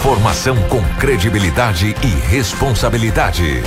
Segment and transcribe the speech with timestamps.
[0.00, 3.62] Informação com credibilidade e responsabilidade.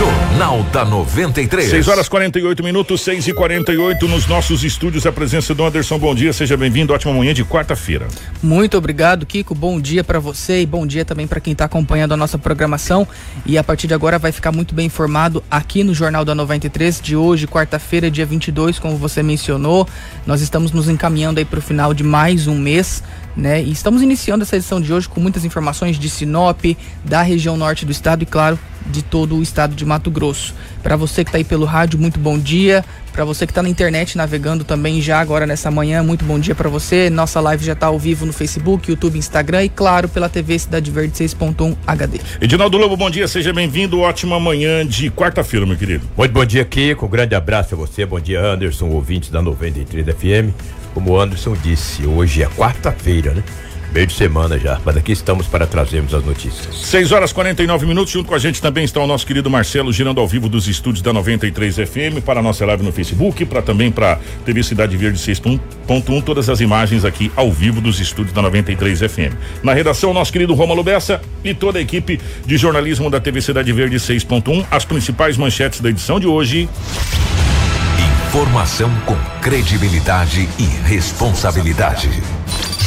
[0.00, 1.70] Jornal da 93.
[1.70, 5.06] 6 horas 48 minutos, 6 e 48 nos nossos estúdios.
[5.06, 5.96] A presença do Anderson.
[5.96, 6.92] Bom dia, seja bem-vindo.
[6.92, 8.08] Ótima manhã de quarta-feira.
[8.42, 9.54] Muito obrigado, Kiko.
[9.54, 13.06] Bom dia para você e bom dia também para quem está acompanhando a nossa programação.
[13.46, 17.00] E a partir de agora vai ficar muito bem informado aqui no Jornal da 93
[17.00, 19.86] de hoje, quarta-feira, dia 22, como você mencionou.
[20.26, 23.04] Nós estamos nos encaminhando aí para o final de mais um mês
[23.40, 23.62] né?
[23.62, 26.62] E estamos iniciando essa edição de hoje com muitas informações de Sinop,
[27.04, 30.54] da região norte do estado e, claro, de todo o estado de Mato Grosso.
[30.82, 32.84] Para você que está aí pelo rádio, muito bom dia.
[33.12, 36.54] Para você que está na internet navegando também já agora nessa manhã, muito bom dia
[36.54, 37.10] para você.
[37.10, 40.90] Nossa live já está ao vivo no Facebook, YouTube, Instagram e claro pela TV Cidade
[40.90, 42.20] Verde 6.1 HD.
[42.40, 44.00] Edinaldo Lobo, bom dia, seja bem-vindo.
[44.00, 46.06] Ótima manhã de quarta-feira, meu querido.
[46.16, 47.06] Muito bom dia, Kiko.
[47.06, 48.06] Um grande abraço a você.
[48.06, 50.79] Bom dia, Anderson, ouvintes da 93 FM.
[50.94, 53.42] Como o Anderson disse, hoje é quarta-feira, né?
[53.92, 56.76] Meio de semana já, mas aqui estamos para trazermos as notícias.
[56.76, 60.20] 6 horas 49 minutos, junto com a gente também está o nosso querido Marcelo, girando
[60.20, 63.90] ao vivo dos estúdios da 93 FM, para a nossa live no Facebook, para também
[63.90, 69.00] para TV Cidade Verde 6.1, todas as imagens aqui ao vivo dos estúdios da 93
[69.00, 69.34] FM.
[69.60, 73.72] Na redação, nosso querido Romulo Bessa e toda a equipe de jornalismo da TV Cidade
[73.72, 76.68] Verde 6.1, as principais manchetes da edição de hoje.
[78.30, 82.08] Informação com credibilidade e responsabilidade.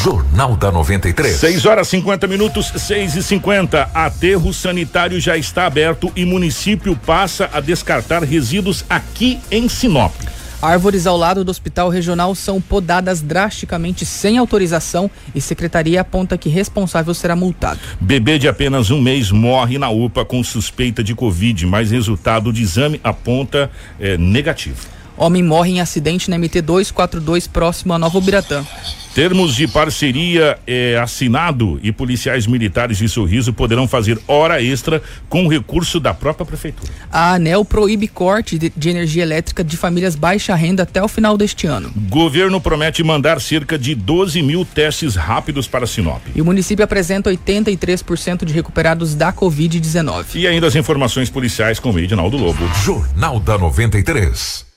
[0.01, 1.35] Jornal da 93.
[1.35, 7.49] 6 horas 50 minutos, 6 e 50 Aterro sanitário já está aberto e município passa
[7.51, 10.13] a descartar resíduos aqui em Sinop.
[10.61, 16.47] Árvores ao lado do hospital regional são podadas drasticamente sem autorização e secretaria aponta que
[16.47, 17.81] responsável será multado.
[17.99, 22.63] Bebê de apenas um mês morre na UPA com suspeita de Covid, mas resultado de
[22.63, 25.02] exame aponta eh, negativo.
[25.17, 28.65] Homem morre em acidente na MT 242 próximo a Nova Ubiratã.
[29.13, 35.47] Termos de parceria é, assinado e policiais militares de Sorriso poderão fazer hora extra com
[35.47, 36.91] recurso da própria prefeitura.
[37.11, 41.37] A ANEL proíbe corte de, de, energia elétrica de famílias baixa renda até o final
[41.37, 41.91] deste ano.
[42.09, 46.21] Governo promete mandar cerca de 12 mil testes rápidos para Sinop.
[46.35, 50.25] E o município apresenta 83% de recuperados da Covid-19.
[50.33, 52.67] E ainda as informações policiais com o Edinaldo Lobo.
[52.83, 54.72] Jornal da 93.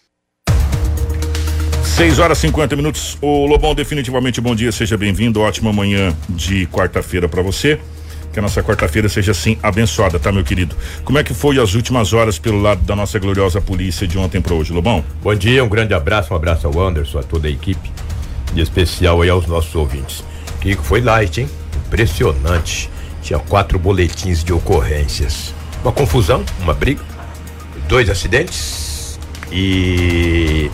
[1.97, 3.17] 6 horas 50 minutos.
[3.23, 5.41] O Lobão, definitivamente bom dia, seja bem-vindo.
[5.41, 7.81] Ótima manhã de quarta-feira para você.
[8.35, 10.77] Que a nossa quarta-feira seja assim abençoada, tá, meu querido?
[11.07, 14.43] Como é que foi as últimas horas pelo lado da nossa gloriosa polícia de ontem
[14.43, 15.03] para hoje, Lobão?
[15.23, 17.91] Bom dia, um grande abraço, um abraço ao Anderson, a toda a equipe,
[18.55, 20.23] e especial aí aos nossos ouvintes.
[20.61, 21.49] Kiko foi light, hein?
[21.87, 22.91] Impressionante.
[23.23, 25.55] Tinha quatro boletins de ocorrências.
[25.83, 27.01] Uma confusão, uma briga,
[27.89, 29.19] dois acidentes
[29.51, 30.71] e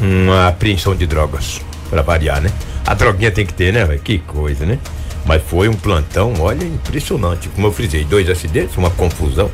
[0.00, 1.60] uma apreensão de drogas,
[1.90, 2.50] para variar, né?
[2.86, 3.86] A droguinha tem que ter, né?
[4.02, 4.78] Que coisa, né?
[5.24, 7.48] Mas foi um plantão, olha, impressionante.
[7.48, 9.50] Como eu frisei, dois acidentes, uma confusão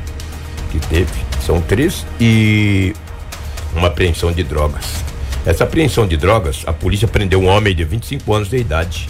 [0.71, 1.11] que teve,
[1.45, 2.93] são três, e
[3.75, 5.03] uma apreensão de drogas.
[5.45, 9.09] Essa apreensão de drogas, a polícia prendeu um homem de 25 anos de idade,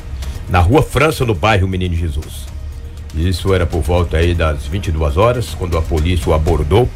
[0.50, 2.48] na rua França, no bairro Menino Jesus.
[3.16, 6.88] Isso era por volta aí das 22 horas, quando a polícia o abordou.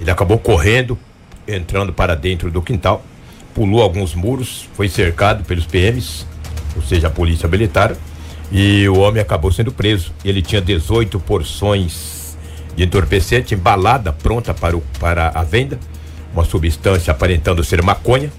[0.00, 0.98] Ele acabou correndo,
[1.46, 3.02] entrando para dentro do quintal
[3.54, 6.26] pulou alguns muros, foi cercado pelos PMs,
[6.76, 7.94] ou seja, a polícia militar,
[8.50, 10.12] e o homem acabou sendo preso.
[10.24, 12.36] Ele tinha 18 porções
[12.76, 15.78] de entorpecente embalada, pronta para, o, para a venda,
[16.32, 18.32] uma substância aparentando ser maconha,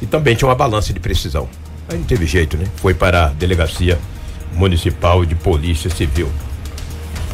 [0.00, 1.48] e também tinha uma balança de precisão.
[1.88, 2.66] Aí não teve jeito, né?
[2.76, 3.98] Foi para a delegacia
[4.52, 6.30] municipal de polícia civil.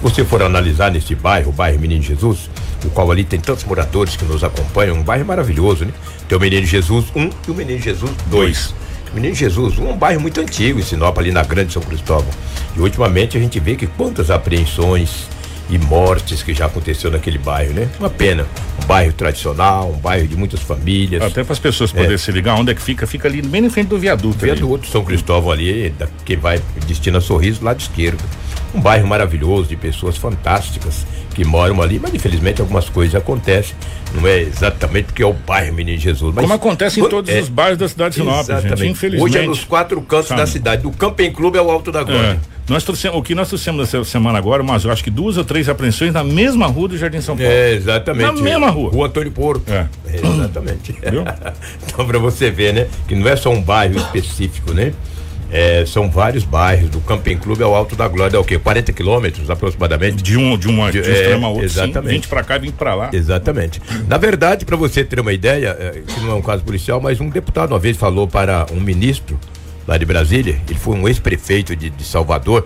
[0.03, 2.51] Você for analisar nesse bairro, o bairro Menino Jesus,
[2.85, 5.93] o qual ali tem tantos moradores que nos acompanham, um bairro maravilhoso, né?
[6.29, 8.75] Tem o Menino Jesus 1 e o Menino Jesus 2.
[9.13, 11.83] O Menino Jesus 1 é um bairro muito antigo em Sinop, ali na Grande São
[11.83, 12.31] Cristóvão.
[12.77, 15.29] E ultimamente a gente vê que quantas apreensões
[15.71, 17.89] e mortes que já aconteceu naquele bairro, né?
[17.99, 18.47] Uma pena.
[18.83, 21.23] Um bairro tradicional, um bairro de muitas famílias.
[21.23, 22.19] Até para as pessoas poderem é.
[22.19, 23.07] se ligar, onde é que fica?
[23.07, 24.39] Fica ali bem na frente do viaduto.
[24.39, 24.93] Viaduto, ali.
[24.93, 28.23] São Cristóvão ali, da, que vai destina Sorriso, lado esquerdo.
[28.75, 33.75] Um bairro maravilhoso de pessoas fantásticas que moram ali, mas infelizmente algumas coisas acontecem.
[34.15, 36.35] Não é exatamente porque é o bairro Menino Jesus.
[36.35, 39.23] Mas Como acontece em todos é, os bairros da cidade de Sinop, gente, infelizmente.
[39.23, 40.41] Hoje é nos quatro cantos sabe?
[40.41, 40.83] da cidade.
[40.83, 42.41] Do Camping Clube é o Alto da Glória.
[42.51, 42.54] É.
[42.69, 45.45] Nós trouxemos, o que nós trouxemos essa semana agora, mas eu acho que duas ou
[45.45, 47.53] três apreensões na mesma rua do Jardim São Paulo.
[47.53, 48.25] É, exatamente.
[48.25, 48.91] Na mesma rua.
[48.91, 49.71] Rua Antônio Porto.
[49.71, 49.87] É.
[50.07, 50.95] é exatamente.
[51.87, 52.87] então, para você ver, né?
[53.07, 54.95] Que não é só um bairro específico, né?
[55.53, 58.59] É, são vários bairros, do Camping Clube ao Alto da Glória, é o quê?
[58.59, 60.23] 40 quilômetros aproximadamente?
[60.23, 62.09] De um, de uma de, de um extremo a outro, exatamente.
[62.09, 63.11] Sim, 20 para cá e 20 para lá.
[63.13, 63.83] Exatamente.
[64.09, 67.21] Na verdade, para você ter uma ideia, é, que não é um caso policial, mas
[67.21, 69.39] um deputado uma vez falou para um ministro
[69.87, 72.65] lá de Brasília, ele foi um ex-prefeito de, de Salvador,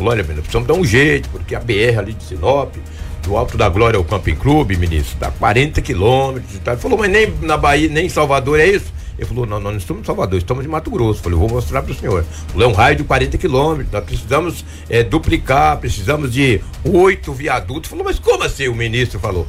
[0.00, 2.74] Falou, olha, menino, precisamos dar um jeito, porque a BR ali de Sinop,
[3.22, 6.72] do Alto da Glória ao Camping Clube, ministro, dá 40 quilômetros e tal.
[6.72, 8.90] Ele falou, mas nem na Bahia, nem em Salvador é isso?
[9.18, 11.20] Ele falou, não, nós não estamos em Salvador, estamos em Mato Grosso.
[11.20, 12.24] Falei, vou mostrar para o senhor.
[12.48, 17.90] Falei, é um raio de 40 quilômetros, nós precisamos é, duplicar, precisamos de oito viadutos.
[17.90, 18.68] Falou, mas como assim?
[18.68, 19.46] O ministro falou.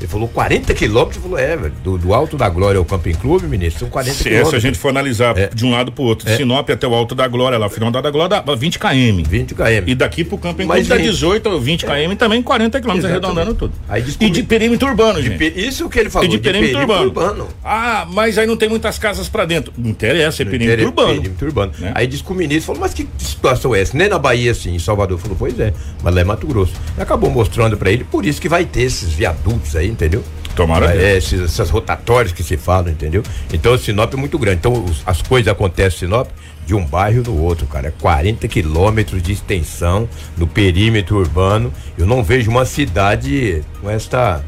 [0.00, 3.46] Ele falou 40 quilômetros, falou, é, velho, do, do, Alto da Glória ao Camping Clube,
[3.46, 4.50] ministro, são 40 quilômetros.
[4.50, 5.48] Se a gente for analisar é.
[5.48, 6.36] de um lado pro outro, é.
[6.36, 9.22] Sinop até o Alto da Glória, lá, final da Glória, dá 20 km.
[9.28, 9.64] 20 km.
[9.86, 12.14] E daqui pro Camping Clube dá 18 ou 20 km, é.
[12.14, 13.74] também 40 km, arredondando tudo.
[13.86, 14.28] Aí descobri...
[14.28, 15.36] E de perímetro urbano, gente.
[15.36, 17.42] De, isso que ele falou, e de, de perímetro, perímetro urbano.
[17.42, 17.48] urbano.
[17.62, 19.70] Ah, mas aí não tem muitas casas pra dentro.
[19.76, 21.14] Não interessa, é não perímetro urbano.
[21.16, 21.72] Perímetro urbano.
[21.78, 21.92] Né?
[21.94, 23.94] Aí disse que o ministro falou, mas que situação é essa?
[23.94, 25.18] Nem na Bahia, assim, em Salvador.
[25.18, 26.72] Falou, pois é, mas lá é Mato Grosso.
[26.96, 30.22] E acabou mostrando pra ele, por isso que vai ter esses viadutos aí, entendeu?
[30.54, 33.22] Tomara é, esses, essas rotatórias que se falam, entendeu?
[33.52, 34.58] Então o Sinop é muito grande.
[34.58, 36.28] Então os, as coisas acontecem em Sinop
[36.66, 37.88] de um bairro no outro, cara.
[37.88, 41.72] É 40 quilômetros de extensão no perímetro urbano.
[41.96, 44.44] Eu não vejo uma cidade com esta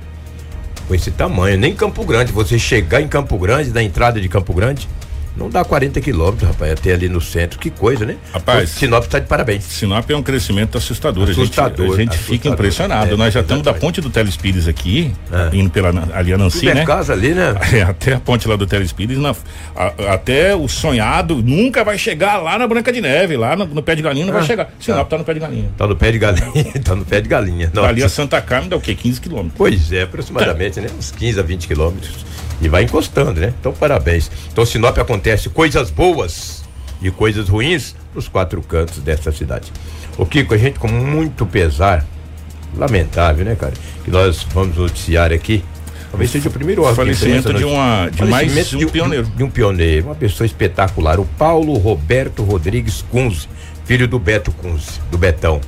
[0.86, 1.56] com esse tamanho.
[1.58, 2.32] Nem Campo Grande.
[2.32, 4.88] Você chegar em Campo Grande, na entrada de Campo Grande,
[5.36, 7.58] não dá 40 quilômetros, rapaz, até ali no centro.
[7.58, 8.16] Que coisa, né?
[8.32, 8.74] Rapaz.
[8.74, 9.64] O Sinop está de parabéns.
[9.64, 11.28] Sinop é um crescimento assustador.
[11.28, 12.36] assustador a gente, a gente assustador.
[12.36, 13.14] fica impressionado.
[13.14, 15.56] É, Nós já estamos da ponte do Telespires aqui, é.
[15.56, 16.84] indo pela ali a Nancy, né?
[16.84, 17.54] casa ali, né?
[17.72, 19.34] É, até a ponte lá do Telespires, na,
[19.74, 23.82] a, até o sonhado nunca vai chegar lá na Branca de Neve, lá no, no
[23.82, 24.70] pé de galinha não vai ah, chegar.
[24.78, 25.68] Sinop está no pé de galinha.
[25.72, 27.70] Está no pé de galinha, está no pé de galinha.
[27.72, 27.88] Nossa.
[27.88, 28.94] Ali a Santa Carmen dá o quê?
[28.94, 29.54] 15 quilômetros.
[29.56, 30.88] Pois é, aproximadamente, né?
[30.98, 32.32] Uns 15 a 20 quilômetros.
[32.62, 33.52] E vai encostando, né?
[33.58, 34.30] Então, parabéns.
[34.52, 35.21] Então, Sinop acontece
[35.52, 36.64] coisas boas
[37.00, 39.72] e coisas ruins nos quatro cantos dessa cidade.
[40.18, 42.04] O Kiko, a gente com muito pesar,
[42.76, 43.72] lamentável, né, cara?
[44.04, 45.64] Que nós vamos noticiar aqui.
[46.10, 49.24] Talvez seja o primeiro órgão falecimento de, uma, de mais de um pioneiro.
[49.24, 53.48] De, de, um pioneiro, uma pessoa espetacular, o Paulo Roberto Rodrigues Kunze,
[53.86, 55.58] filho do Beto Kunze, do Betão.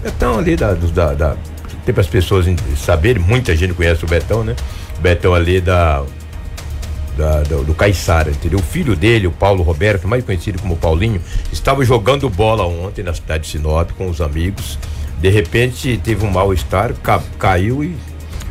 [0.00, 1.36] Betão ali da, da, da
[1.84, 2.46] tem para as pessoas
[2.76, 4.54] saberem, muita gente conhece o Betão, né?
[5.00, 6.04] Betão ali da
[7.16, 8.58] da, do, do Caiçara, entendeu?
[8.58, 11.20] O filho dele, o Paulo Roberto, mais conhecido como Paulinho,
[11.52, 14.78] estava jogando bola ontem na cidade de Sinop com os amigos.
[15.20, 17.96] De repente teve um mal-estar, ca, caiu e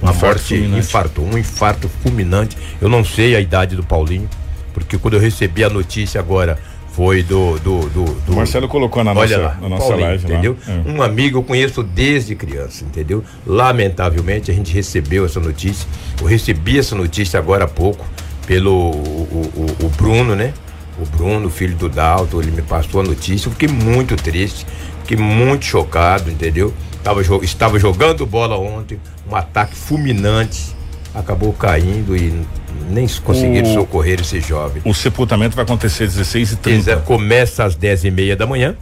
[0.01, 2.57] uma morte infartou, um infarto fulminante.
[2.81, 4.29] Eu não sei a idade do Paulinho,
[4.73, 6.57] porque quando eu recebi a notícia agora
[6.93, 7.57] foi do.
[7.59, 10.25] do, do, do o Marcelo colocou na nossa, lá, na nossa Paulinho, live.
[10.25, 10.57] Entendeu?
[10.67, 10.89] É.
[10.89, 13.23] Um amigo eu conheço desde criança, entendeu?
[13.45, 15.87] Lamentavelmente a gente recebeu essa notícia.
[16.19, 18.05] Eu recebi essa notícia agora há pouco
[18.51, 20.53] pelo o, o, o Bruno, né?
[20.99, 23.47] O Bruno, filho do Dalton, ele me passou a notícia.
[23.47, 24.67] Eu fiquei muito triste,
[25.03, 26.73] fiquei muito chocado, entendeu?
[27.01, 28.99] Tava, estava jogando bola ontem,
[29.29, 30.75] um ataque fulminante,
[31.15, 32.45] acabou caindo e
[32.89, 34.81] nem conseguiram o, socorrer esse jovem.
[34.83, 38.75] O sepultamento vai acontecer às 16 h 30 Começa às 10 e meia da manhã.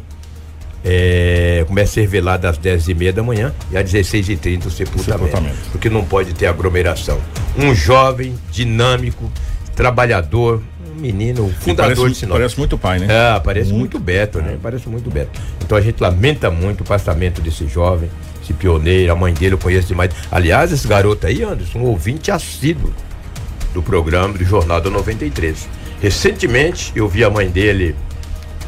[0.83, 4.37] É, começa a ser velado às 10 e meia da manhã e às 16 h
[4.41, 5.69] 30 o sepultamento, sepultamento.
[5.71, 7.19] Porque não pode ter aglomeração.
[7.55, 9.31] Um jovem dinâmico,
[9.79, 12.37] trabalhador, um menino, fundador parece, de Sinop.
[12.37, 13.07] Parece muito pai, né?
[13.09, 14.57] É, parece muito, muito Beto, né?
[14.61, 15.39] Parece muito Beto.
[15.63, 18.09] Então a gente lamenta muito o passamento desse jovem,
[18.43, 20.11] esse pioneiro, a mãe dele eu conheço demais.
[20.29, 22.93] Aliás, esse garoto aí, Anderson, um ouvinte assíduo
[23.73, 25.69] do programa do Jornal do 93.
[26.01, 27.95] Recentemente eu vi a mãe dele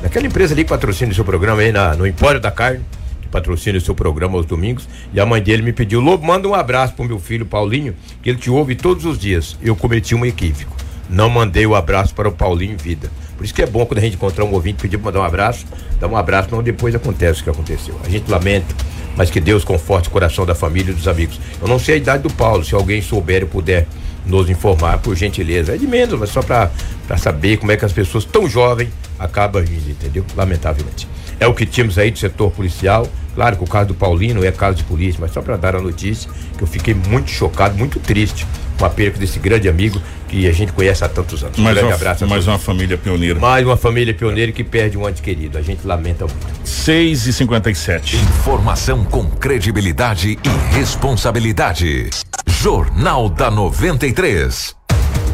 [0.01, 2.85] naquela empresa ali que patrocina o seu programa aí na, no Empório da Carne,
[3.21, 6.47] que patrocina o seu programa aos domingos, e a mãe dele me pediu, Lobo, manda
[6.47, 9.57] um abraço pro meu filho Paulinho, que ele te ouve todos os dias.
[9.61, 10.79] Eu cometi um equívoco
[11.11, 13.11] não mandei o abraço para o Paulinho em vida.
[13.35, 15.23] Por isso que é bom quando a gente encontrar um ouvinte pedir para mandar um
[15.23, 15.65] abraço,
[15.99, 17.99] dar um abraço, não depois acontece o que aconteceu.
[18.05, 18.73] A gente lamenta,
[19.17, 21.39] mas que Deus conforte o coração da família e dos amigos.
[21.61, 23.87] Eu não sei a idade do Paulo, se alguém souber e puder
[24.25, 25.75] nos informar, por gentileza.
[25.75, 26.69] É de menos, mas só para
[27.17, 28.89] saber como é que as pessoas tão jovens
[29.19, 30.23] acabam vindo, entendeu?
[30.35, 31.07] Lamentavelmente.
[31.39, 33.07] É o que tínhamos aí do setor policial.
[33.33, 35.81] Claro que o caso do Paulino é caso de polícia, mas só para dar a
[35.81, 38.45] notícia que eu fiquei muito chocado, muito triste
[38.77, 39.99] com a perda desse grande amigo
[40.31, 41.57] que a gente conhece há tantos anos.
[41.57, 42.25] Mais um grande abraço.
[42.25, 43.37] Mais uma família pioneira.
[43.37, 45.57] Mais uma família pioneira que perde um ente querido.
[45.57, 46.61] A gente lamenta muito.
[46.63, 52.09] 6 e 57 Informação com credibilidade e responsabilidade.
[52.47, 54.80] Jornal da 93.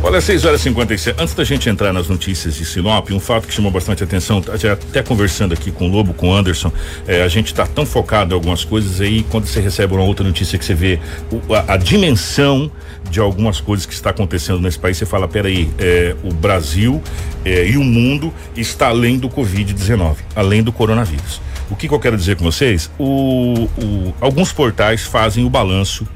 [0.03, 1.19] Olha, 6 horas e 57.
[1.19, 5.01] Antes da gente entrar nas notícias de Sinop, um fato que chamou bastante atenção, até
[5.01, 6.71] conversando aqui com o Lobo, com o Anderson,
[7.07, 10.25] é, a gente está tão focado em algumas coisas aí, quando você recebe uma outra
[10.25, 10.99] notícia que você vê
[11.31, 12.71] o, a, a, dimensão
[13.09, 17.01] de algumas coisas que está acontecendo nesse país, você fala, peraí, é, o Brasil
[17.43, 21.41] é, e o mundo está além do Covid-19, além do coronavírus.
[21.71, 22.89] O que, que, eu quero dizer com vocês?
[22.99, 26.07] O, o, alguns portais fazem o balanço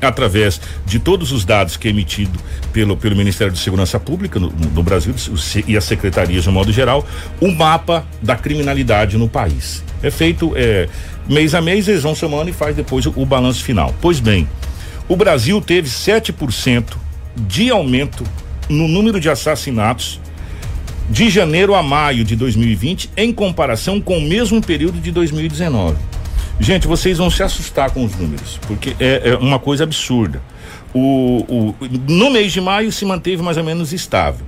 [0.00, 2.38] através de todos os dados que é emitido
[2.72, 5.14] pelo, pelo Ministério de Segurança Pública no, no Brasil
[5.66, 7.06] e as secretarias de modo geral,
[7.40, 9.82] o mapa da criminalidade no país.
[10.02, 10.88] É feito é,
[11.28, 13.94] mês a mês, eles vão somando e faz depois o, o balanço final.
[14.00, 14.48] Pois bem,
[15.08, 16.84] o Brasil teve 7%
[17.36, 18.24] de aumento
[18.68, 20.20] no número de assassinatos
[21.10, 25.96] de janeiro a maio de 2020 em comparação com o mesmo período de 2019.
[26.60, 30.40] Gente, vocês vão se assustar com os números, porque é, é uma coisa absurda.
[30.92, 31.74] O, o,
[32.08, 34.46] no mês de maio se manteve mais ou menos estável.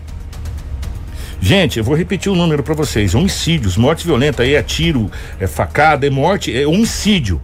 [1.43, 5.45] Gente, eu vou repetir o número para vocês: homicídios, morte violenta, aí é tiro, é
[5.45, 7.41] facada, é morte, é homicídio.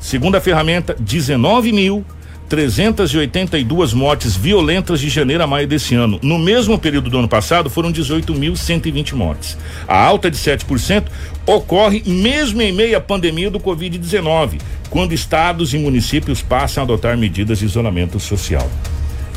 [0.00, 2.02] Segundo a ferramenta, 19 mil
[2.48, 6.18] 382 mortes violentas de janeiro a maio desse ano.
[6.22, 9.58] No mesmo período do ano passado, foram 18.120 mortes.
[9.86, 11.04] A alta de 7%
[11.44, 17.18] ocorre mesmo em meio à pandemia do Covid-19, quando estados e municípios passam a adotar
[17.18, 18.68] medidas de isolamento social.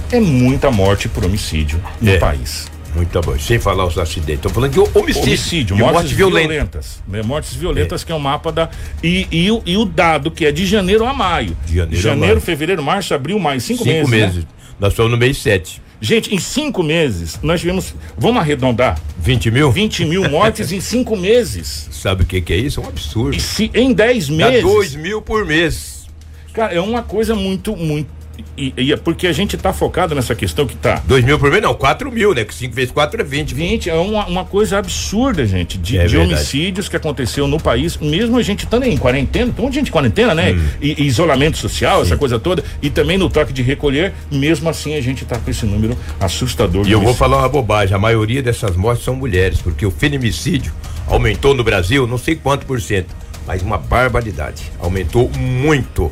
[0.09, 2.17] É muita morte por homicídio no é.
[2.17, 2.71] país.
[2.95, 3.38] Muito bom.
[3.39, 4.35] Sem falar os acidentes.
[4.35, 5.23] Estou falando de homicídio.
[5.23, 6.47] Homicídio, mortes, mortes violentas.
[6.47, 7.21] violentas né?
[7.23, 8.05] Mortes violentas, é.
[8.05, 8.69] que é o mapa da.
[9.03, 11.57] E, e, o, e o dado, que é de janeiro a maio.
[11.65, 13.59] De janeiro, janeiro fevereiro, março, abril, maio.
[13.59, 14.09] Cinco, cinco meses.
[14.09, 14.43] Cinco meses.
[14.43, 14.50] Né?
[14.79, 15.81] Nós estamos no mês sete.
[16.00, 17.95] Gente, em cinco meses, nós tivemos.
[18.17, 19.00] Vamos arredondar?
[19.19, 19.71] 20 mil?
[19.71, 21.88] 20 mil mortes em cinco meses.
[21.91, 22.81] Sabe o que, que, é isso?
[22.81, 23.39] É um absurdo.
[23.39, 24.62] Se, em 10 meses.
[24.62, 26.05] Dá 2 mil por mês.
[26.51, 28.09] Cara, é uma coisa muito, muito
[28.57, 31.01] e, e, é porque a gente está focado nessa questão que tá.
[31.05, 32.43] 2 mil por mês, não, 4 mil, né?
[32.43, 33.53] Que 5 vezes 4 é 20.
[33.53, 37.97] 20 é uma, uma coisa absurda, gente, de, é de homicídios que aconteceu no país,
[37.97, 40.53] mesmo a gente estando em quarentena, tem um monte de gente em quarentena, né?
[40.53, 40.67] Hum.
[40.81, 42.07] E, e, isolamento social, Sim.
[42.07, 45.49] essa coisa toda, e também no toque de recolher, mesmo assim a gente está com
[45.49, 46.87] esse número assustador.
[46.87, 50.73] E eu vou falar uma bobagem, a maioria dessas mortes são mulheres, porque o feminicídio
[51.07, 54.71] aumentou no Brasil, não sei quanto por cento, mas uma barbaridade.
[54.79, 56.11] Aumentou muito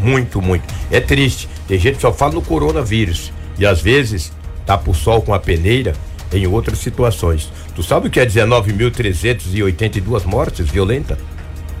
[0.00, 0.64] muito, muito.
[0.90, 1.48] É triste.
[1.66, 4.32] Tem gente que só fala no coronavírus e às vezes
[4.64, 5.94] tá pro sol com a peneira
[6.32, 7.50] em outras situações.
[7.74, 11.18] Tu sabe o que é 19.382 mortes violentas?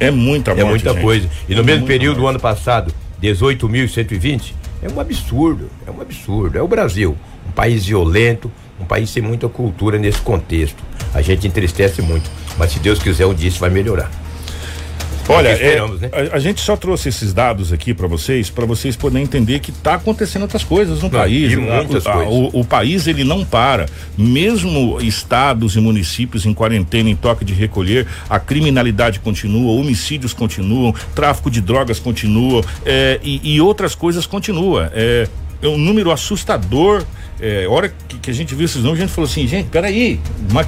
[0.00, 1.02] É muita morte, É muita gente.
[1.02, 1.28] coisa.
[1.48, 6.56] E no é mesmo período do ano passado, 18.120, é um absurdo, é um absurdo.
[6.56, 10.82] É o Brasil, um país violento, um país sem muita cultura nesse contexto.
[11.12, 14.10] A gente entristece muito, mas se Deus quiser um dia isso vai melhorar.
[15.28, 16.10] Olha, é, né?
[16.32, 19.70] a, a, gente só trouxe esses dados aqui para vocês, para vocês poderem entender que
[19.70, 21.52] está acontecendo outras coisas no não, país.
[22.06, 22.18] a.
[22.24, 27.52] O, o, país ele não para, mesmo estados e municípios em quarentena, em toque de
[27.52, 34.26] recolher, a criminalidade continua, homicídios continuam, tráfico de drogas continua é, e, e, outras coisas
[34.26, 34.90] continua.
[34.94, 35.28] É,
[35.62, 37.04] é um número assustador.
[37.40, 40.18] É, hora que, que, a gente viu esses números, a gente falou assim, gente, peraí,
[40.52, 40.66] mas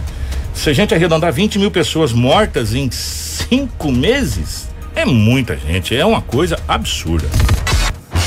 [0.54, 6.04] se a gente arredondar 20 mil pessoas mortas em cinco meses, é muita gente, é
[6.04, 7.28] uma coisa absurda.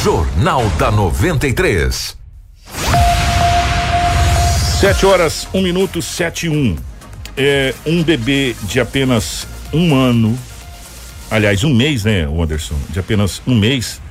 [0.04, 2.18] Jornal da 93.
[4.80, 6.76] Sete horas, um minuto, sete e um.
[7.38, 10.38] É, um bebê de apenas um ano,
[11.32, 12.76] aliás, um mês, né, Anderson?
[12.90, 14.02] De apenas um mês,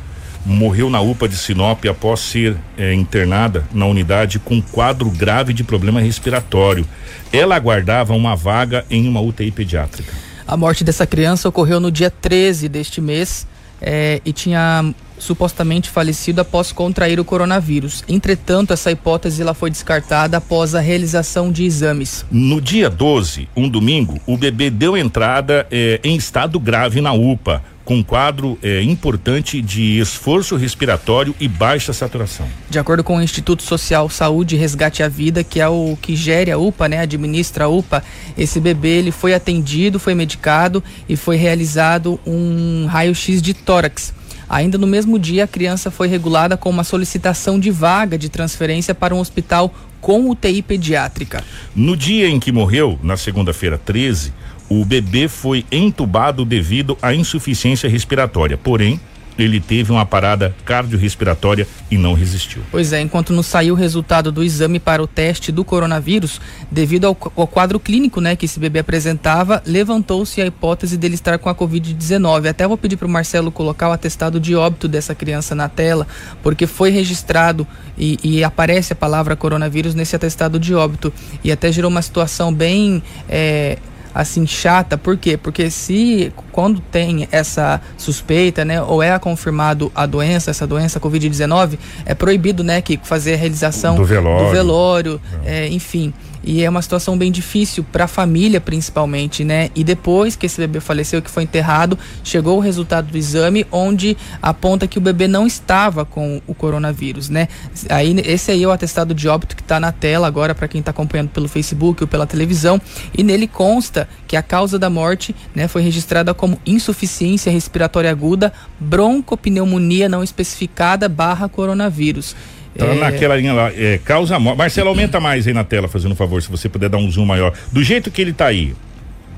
[0.44, 5.62] morreu na UPA de Sinop após ser é, internada na unidade com quadro grave de
[5.62, 6.86] problema respiratório.
[7.32, 10.12] Ela aguardava uma vaga em uma UTI pediátrica.
[10.46, 13.46] A morte dessa criança ocorreu no dia 13 deste mês
[13.80, 18.04] é, e tinha supostamente falecido após contrair o coronavírus.
[18.08, 22.26] Entretanto, essa hipótese ela foi descartada após a realização de exames.
[22.30, 27.62] No dia 12, um domingo, o bebê deu entrada é, em estado grave na UPA
[27.84, 32.46] com um quadro é, importante de esforço respiratório e baixa saturação.
[32.70, 36.14] De acordo com o Instituto Social Saúde e Resgate à Vida, que é o que
[36.14, 38.02] gere a UPA, né, administra a UPA,
[38.36, 44.14] esse bebê ele foi atendido, foi medicado e foi realizado um raio-x de tórax.
[44.52, 48.94] Ainda no mesmo dia, a criança foi regulada com uma solicitação de vaga de transferência
[48.94, 51.42] para um hospital com UTI pediátrica.
[51.74, 54.30] No dia em que morreu, na segunda-feira 13,
[54.68, 59.00] o bebê foi entubado devido à insuficiência respiratória, porém,
[59.42, 62.62] ele teve uma parada cardiorrespiratória e não resistiu.
[62.70, 67.06] Pois é, enquanto não saiu o resultado do exame para o teste do coronavírus, devido
[67.06, 71.48] ao, ao quadro clínico né, que esse bebê apresentava, levantou-se a hipótese dele estar com
[71.48, 72.48] a Covid-19.
[72.48, 76.06] Até vou pedir para o Marcelo colocar o atestado de óbito dessa criança na tela,
[76.42, 81.12] porque foi registrado e, e, aparece a palavra coronavírus nesse atestado de óbito.
[81.44, 83.02] E até gerou uma situação bem.
[83.28, 83.78] É,
[84.14, 85.36] assim chata, por quê?
[85.36, 91.78] Porque se quando tem essa suspeita, né, ou é confirmado a doença, essa doença COVID-19,
[92.04, 96.12] é proibido, né, que fazer a realização do velório, do velório é, enfim.
[96.42, 99.70] E é uma situação bem difícil para a família, principalmente, né?
[99.74, 104.16] E depois que esse bebê faleceu, que foi enterrado, chegou o resultado do exame, onde
[104.40, 107.48] aponta que o bebê não estava com o coronavírus, né?
[107.88, 110.80] Aí, esse aí é o atestado de óbito que está na tela agora para quem
[110.80, 112.80] está acompanhando pelo Facebook ou pela televisão.
[113.16, 118.52] E nele consta que a causa da morte, né, foi registrada como insuficiência respiratória aguda,
[118.80, 122.34] broncopneumonia não especificada barra coronavírus.
[122.76, 122.94] Tá é...
[122.94, 124.58] naquela linha lá, é, causa morte.
[124.58, 127.26] Marcelo, aumenta mais aí na tela, fazendo um favor, se você puder dar um zoom
[127.26, 127.52] maior.
[127.70, 128.74] Do jeito que ele tá aí.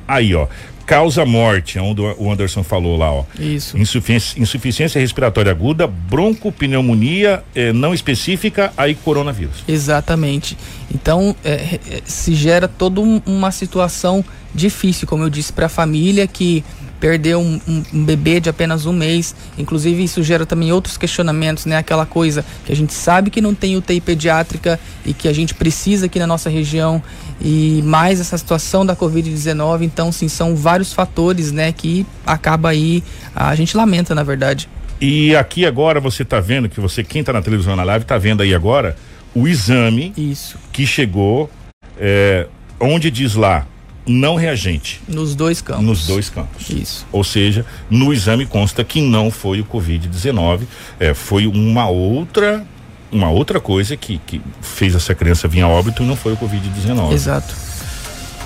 [0.06, 0.46] Aí, ó.
[0.86, 3.24] Causa morte, é onde o Anderson falou lá, ó.
[3.38, 3.78] Isso.
[3.78, 9.64] Insuficiência, insuficiência respiratória aguda, broncopneumonia é, não específica, aí coronavírus.
[9.66, 10.58] Exatamente.
[10.94, 14.22] Então, é, é se gera toda um, uma situação
[14.54, 16.62] difícil, como eu disse, para a família que
[17.04, 19.36] perdeu um, um, um, bebê de apenas um mês.
[19.58, 21.76] Inclusive, isso gera também outros questionamentos, né?
[21.76, 25.52] Aquela coisa que a gente sabe que não tem UTI pediátrica e que a gente
[25.52, 27.02] precisa aqui na nossa região.
[27.42, 29.82] E mais essa situação da Covid-19.
[29.82, 31.72] Então, sim, são vários fatores, né?
[31.72, 33.04] Que acaba aí,
[33.36, 34.66] a gente lamenta, na verdade.
[34.98, 38.16] E aqui agora você está vendo, que você, quem está na televisão na live, está
[38.16, 38.96] vendo aí agora
[39.34, 40.56] o exame Isso.
[40.72, 41.50] que chegou,
[41.98, 42.46] é,
[42.80, 43.66] onde diz lá
[44.06, 45.00] não reagente.
[45.08, 45.84] Nos dois campos.
[45.84, 46.68] Nos dois campos.
[46.68, 47.06] Isso.
[47.10, 50.62] Ou seja, no exame consta que não foi o Covid-19,
[51.00, 52.66] é, foi uma outra
[53.10, 56.36] uma outra coisa que, que fez essa criança vir a óbito e não foi o
[56.36, 57.12] Covid-19.
[57.12, 57.54] Exato.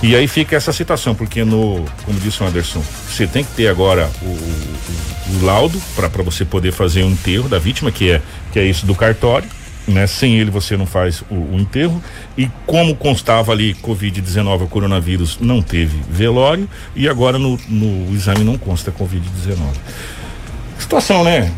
[0.03, 3.69] E aí fica essa situação, porque no, como disse o Anderson, você tem que ter
[3.69, 8.23] agora o, o, o laudo para você poder fazer o enterro da vítima, que é,
[8.53, 9.49] que é isso do cartório
[9.89, 10.07] né?
[10.07, 12.03] Sem ele você não faz o, o enterro.
[12.37, 18.45] E como constava ali Covid-19, o coronavírus não teve velório e agora no, no exame
[18.45, 19.57] não consta Covid-19.
[20.79, 21.53] Situação, né?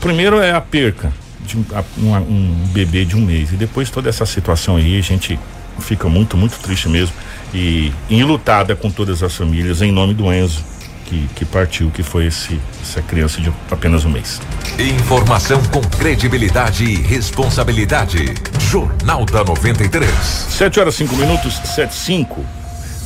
[0.00, 1.12] Primeiro é a perca
[1.44, 1.64] de um,
[1.98, 5.38] um, um bebê de um mês e depois toda essa situação aí a gente
[5.80, 7.14] fica muito, muito triste mesmo
[7.52, 10.64] e enlutada com todas as famílias em nome do Enzo
[11.04, 14.40] que, que partiu, que foi esse, essa criança de apenas um mês.
[14.78, 18.34] Informação com credibilidade e responsabilidade.
[18.70, 20.10] Jornal da 93.
[20.10, 22.44] 7 horas 5 minutos, 7 5.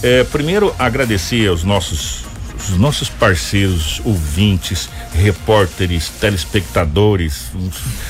[0.03, 7.53] É, primeiro agradecer aos nossos os nossos parceiros, ouvintes, repórteres, telespectadores,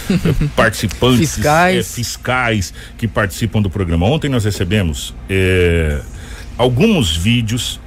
[0.57, 1.77] participantes, fiscais.
[1.77, 4.07] É, fiscais que participam do programa.
[4.07, 6.01] Ontem nós recebemos é,
[6.57, 7.79] alguns vídeos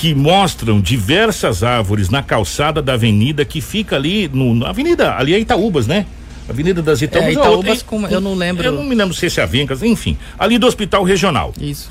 [0.00, 5.34] que mostram diversas árvores na calçada da avenida que fica ali no, na avenida, ali
[5.34, 6.06] é Itaúbas, né?
[6.48, 7.28] Avenida das Itaúbas.
[7.28, 8.64] É, Itaúbas, com, eu não lembro.
[8.64, 11.52] Eu não me lembro se é Avencas, enfim, ali do Hospital Regional.
[11.60, 11.90] Isso.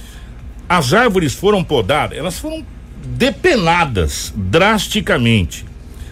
[0.68, 2.66] As árvores foram podadas, elas foram
[3.06, 5.64] depenadas drasticamente.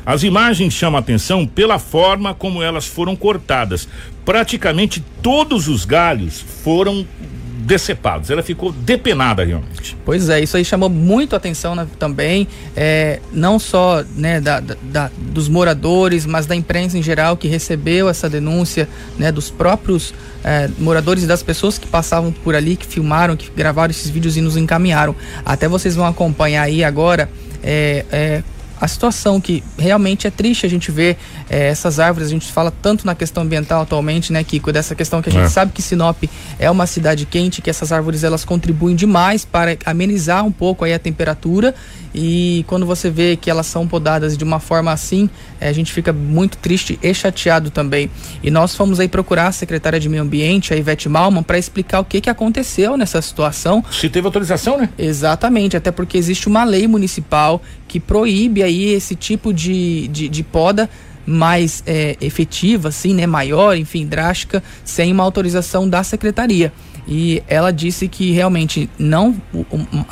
[0.06, 3.90] As imagens chamam a atenção pela forma como elas foram cortadas.
[4.24, 7.08] Praticamente todos os galhos foram
[7.68, 8.30] decepados.
[8.30, 9.98] Ela ficou depenada realmente.
[10.06, 15.12] Pois é, isso aí chamou muito atenção né, também, é, não só né, da, da,
[15.18, 18.88] dos moradores, mas da imprensa em geral que recebeu essa denúncia
[19.20, 20.14] né, dos próprios
[20.46, 24.38] é, moradores e das pessoas que passavam por ali, que filmaram, que gravaram esses vídeos
[24.38, 25.14] e nos encaminharam.
[25.46, 27.30] Até vocês vão acompanhar aí agora.
[27.62, 28.44] É, é,
[28.80, 31.18] a situação que realmente é triste a gente ver
[31.50, 35.22] é, essas árvores, a gente fala tanto na questão ambiental atualmente, né, Kiko, dessa questão
[35.22, 35.50] que a gente é.
[35.50, 36.24] sabe que Sinop
[36.60, 40.94] é uma cidade quente, que essas árvores elas contribuem demais para amenizar um pouco aí
[40.94, 41.74] a temperatura
[42.14, 45.94] e quando você vê que elas são podadas de uma forma assim, é, a gente
[45.94, 48.10] fica muito triste e chateado também.
[48.42, 52.00] E nós fomos aí procurar a secretária de Meio Ambiente, a Ivete Malman, para explicar
[52.00, 53.84] o que, que aconteceu nessa situação.
[53.92, 54.90] Se teve autorização, né?
[54.98, 60.44] Exatamente, até porque existe uma lei municipal que proíbe aí esse tipo de, de, de
[60.44, 60.90] poda
[61.26, 66.72] mais é, efetiva, assim, né, maior, enfim, drástica, sem uma autorização da secretaria
[67.08, 69.66] e ela disse que realmente não o,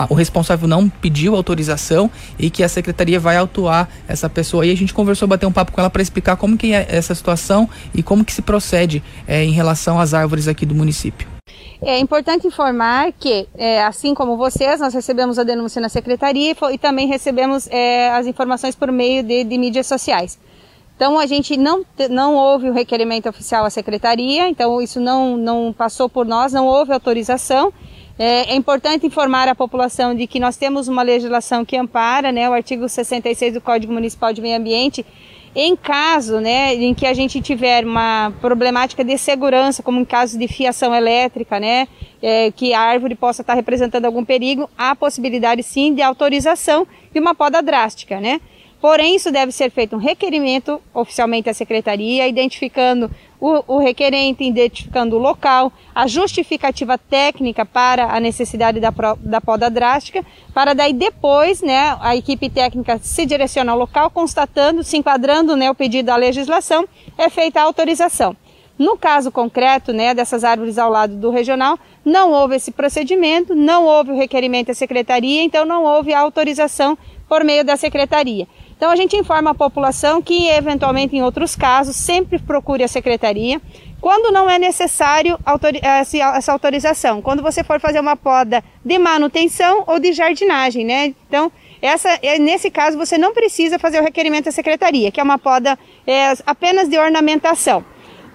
[0.09, 2.09] o, responsável não pediu autorização
[2.39, 4.65] e que a secretaria vai autuar essa pessoa.
[4.65, 7.13] E a gente conversou, bateu um papo com ela para explicar como que é essa
[7.13, 11.35] situação e como que se procede é, em relação às árvores aqui do município.
[11.82, 16.73] É importante informar que, é, assim como vocês, nós recebemos a denúncia na secretaria e,
[16.73, 20.39] e também recebemos é, as informações por meio de, de mídias sociais.
[20.95, 25.73] Então a gente não, não houve o requerimento oficial à secretaria, então isso não, não
[25.73, 27.73] passou por nós, não houve autorização.
[28.17, 32.49] É, é, importante informar a população de que nós temos uma legislação que ampara, né,
[32.49, 35.06] o artigo 66 do Código Municipal de Meio Ambiente,
[35.56, 40.38] Em caso né, em que a gente tiver uma problemática de segurança, como em caso
[40.38, 41.88] de fiação elétrica, né,
[42.22, 47.20] é, que a árvore possa estar representando algum perigo, há possibilidade sim de autorização de
[47.22, 48.20] uma poda drástica.
[48.20, 48.41] Né?
[48.82, 53.10] Porém, isso deve ser feito um requerimento oficialmente à secretaria, identificando
[53.45, 59.69] o, o, requerente, identificando o local, a justificativa técnica para a necessidade da, da poda
[59.69, 65.55] drástica, para daí depois né, a equipe técnica se direcionar ao local, constatando, se enquadrando
[65.55, 68.36] né, o pedido da legislação, é feita a autorização.
[68.79, 73.86] No caso concreto né, dessas árvores ao lado do regional, não houve esse procedimento, não
[73.86, 76.97] houve o requerimento à secretaria, então não houve a autorização
[77.29, 78.47] por meio da secretaria.
[78.77, 83.61] Então a gente informa a população que, eventualmente, em outros casos, sempre procure a secretaria.
[84.01, 85.39] Quando não é necessário
[85.81, 91.15] essa autorização, quando você for fazer uma poda de manutenção ou de jardinagem, né?
[91.27, 95.23] Então, essa, é, nesse caso, você não precisa fazer o requerimento à secretaria, que é
[95.23, 97.83] uma poda é, apenas de ornamentação.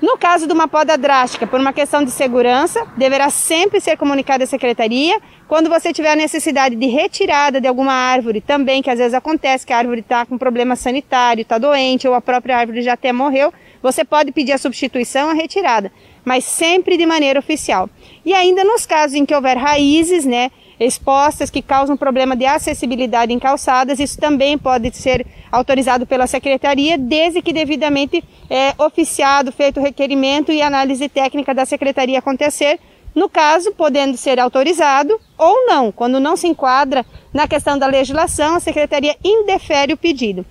[0.00, 4.44] No caso de uma poda drástica, por uma questão de segurança, deverá sempre ser comunicada
[4.44, 5.20] à secretaria.
[5.50, 9.66] Quando você tiver a necessidade de retirada de alguma árvore, também, que às vezes acontece
[9.66, 13.12] que a árvore está com problema sanitário, está doente, ou a própria árvore já até
[13.12, 15.90] morreu, você pode pedir a substituição, a retirada,
[16.24, 17.90] mas sempre de maneira oficial.
[18.24, 23.32] E ainda nos casos em que houver raízes, né, expostas que causam problema de acessibilidade
[23.32, 29.80] em calçadas, isso também pode ser autorizado pela secretaria, desde que devidamente é, oficiado, feito
[29.80, 32.78] o requerimento e análise técnica da secretaria acontecer,
[33.14, 35.90] no caso, podendo ser autorizado ou não.
[35.90, 40.44] Quando não se enquadra na questão da legislação, a secretaria indefere o pedido.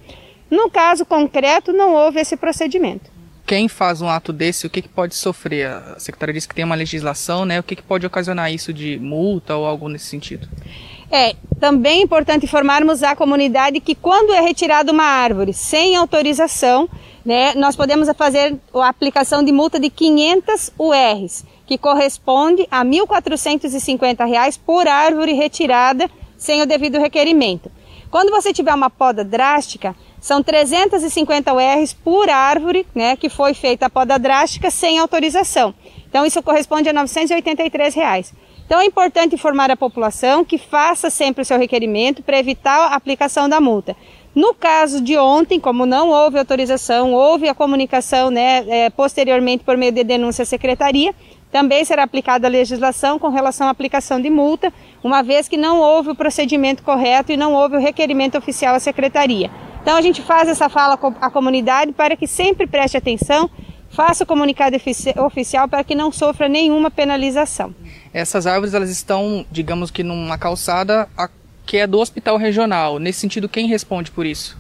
[0.50, 3.20] No caso concreto, não houve esse procedimento
[3.50, 5.66] quem faz um ato desse, o que, que pode sofrer?
[5.66, 7.60] A secretaria disse que tem uma legislação, né?
[7.60, 10.48] O que, que pode ocasionar isso de multa ou algo nesse sentido?
[11.12, 16.88] É, também é importante informarmos a comunidade que quando é retirada uma árvore sem autorização,
[17.26, 22.90] né, nós podemos fazer a aplicação de multa de 500 URs, que corresponde a R$
[22.90, 27.72] 1.450 por árvore retirada sem o devido requerimento.
[28.10, 33.86] Quando você tiver uma poda drástica, são 350 URs por árvore, né, que foi feita
[33.86, 35.76] a poda drástica sem autorização.
[36.10, 38.34] Então isso corresponde a 983 reais.
[38.66, 42.96] Então é importante informar a população que faça sempre o seu requerimento para evitar a
[42.96, 43.96] aplicação da multa.
[44.34, 49.76] No caso de ontem, como não houve autorização, houve a comunicação né, é, posteriormente por
[49.76, 51.14] meio de denúncia à secretaria,
[51.52, 54.72] também será aplicada a legislação com relação à aplicação de multa,
[55.04, 58.80] uma vez que não houve o procedimento correto e não houve o requerimento oficial à
[58.80, 59.50] secretaria.
[59.82, 63.50] Então a gente faz essa fala à comunidade para que sempre preste atenção,
[63.90, 64.78] faça o comunicado
[65.26, 67.74] oficial para que não sofra nenhuma penalização.
[68.14, 71.10] Essas árvores elas estão, digamos que numa calçada
[71.66, 73.00] que é do hospital regional.
[73.00, 74.59] Nesse sentido, quem responde por isso?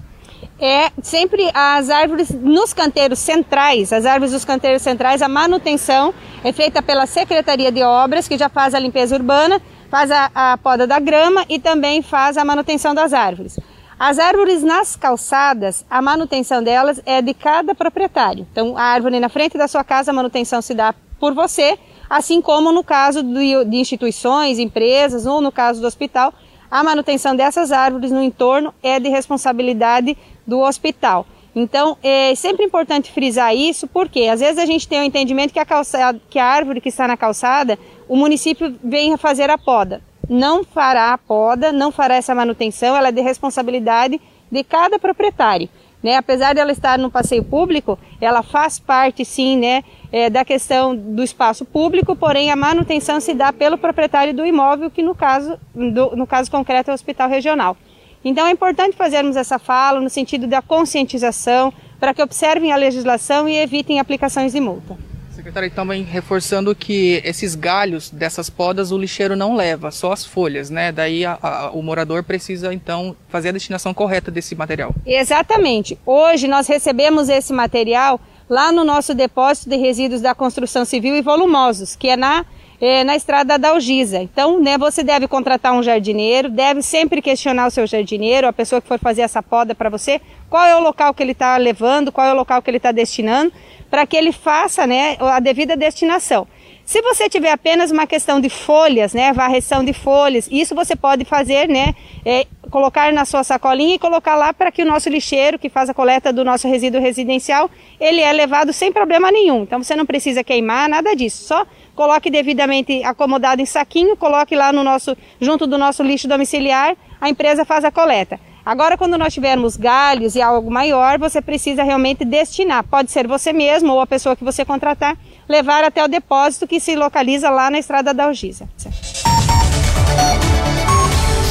[0.59, 6.51] É sempre as árvores nos canteiros centrais, as árvores dos canteiros centrais, a manutenção é
[6.51, 10.85] feita pela Secretaria de Obras, que já faz a limpeza urbana, faz a, a poda
[10.85, 13.57] da grama e também faz a manutenção das árvores.
[13.99, 18.47] As árvores nas calçadas, a manutenção delas é de cada proprietário.
[18.49, 21.77] Então, a árvore na frente da sua casa, a manutenção se dá por você,
[22.09, 26.33] assim como no caso de instituições, empresas ou no caso do hospital,
[26.69, 31.25] a manutenção dessas árvores no entorno é de responsabilidade do hospital.
[31.55, 35.59] Então, é sempre importante frisar isso, porque às vezes a gente tem o entendimento que
[35.59, 37.77] a, calçada, que a árvore que está na calçada,
[38.07, 43.07] o município vem fazer a poda não fará a poda, não fará essa manutenção, ela
[43.07, 45.67] é de responsabilidade de cada proprietário.
[46.01, 46.15] Né?
[46.15, 50.95] Apesar de ela estar no passeio público, ela faz parte sim né, é, da questão
[50.95, 55.59] do espaço público, porém a manutenção se dá pelo proprietário do imóvel, que no caso,
[55.75, 57.75] do, no caso concreto é o hospital regional.
[58.23, 63.47] Então é importante fazermos essa fala no sentido da conscientização, para que observem a legislação
[63.49, 65.08] e evitem aplicações de multa.
[65.49, 70.69] Secretário, também reforçando que esses galhos dessas podas o lixeiro não leva, só as folhas,
[70.69, 70.91] né?
[70.91, 74.93] Daí a, a, o morador precisa então fazer a destinação correta desse material.
[75.05, 75.97] Exatamente.
[76.05, 81.21] Hoje nós recebemos esse material lá no nosso depósito de resíduos da construção civil e
[81.21, 82.45] volumosos, que é na
[82.81, 84.19] é, na estrada da Algisa.
[84.19, 88.81] Então, né, você deve contratar um jardineiro, deve sempre questionar o seu jardineiro, a pessoa
[88.81, 92.11] que for fazer essa poda para você, qual é o local que ele está levando,
[92.11, 93.51] qual é o local que ele está destinando,
[93.89, 96.47] para que ele faça né, a devida destinação.
[96.89, 101.23] Se você tiver apenas uma questão de folhas, né, varreção de folhas, isso você pode
[101.23, 101.93] fazer, né,
[102.25, 105.87] é, colocar na sua sacolinha e colocar lá para que o nosso lixeiro, que faz
[105.87, 109.61] a coleta do nosso resíduo residencial, ele é levado sem problema nenhum.
[109.61, 111.63] Então você não precisa queimar, nada disso, só
[111.95, 117.29] coloque devidamente acomodado em saquinho, coloque lá no nosso, junto do nosso lixo domiciliar, a
[117.29, 118.39] empresa faz a coleta.
[118.65, 122.83] Agora, quando nós tivermos galhos e algo maior, você precisa realmente destinar.
[122.83, 125.17] Pode ser você mesmo ou a pessoa que você contratar,
[125.47, 128.67] levar até o depósito que se localiza lá na estrada da Algisa.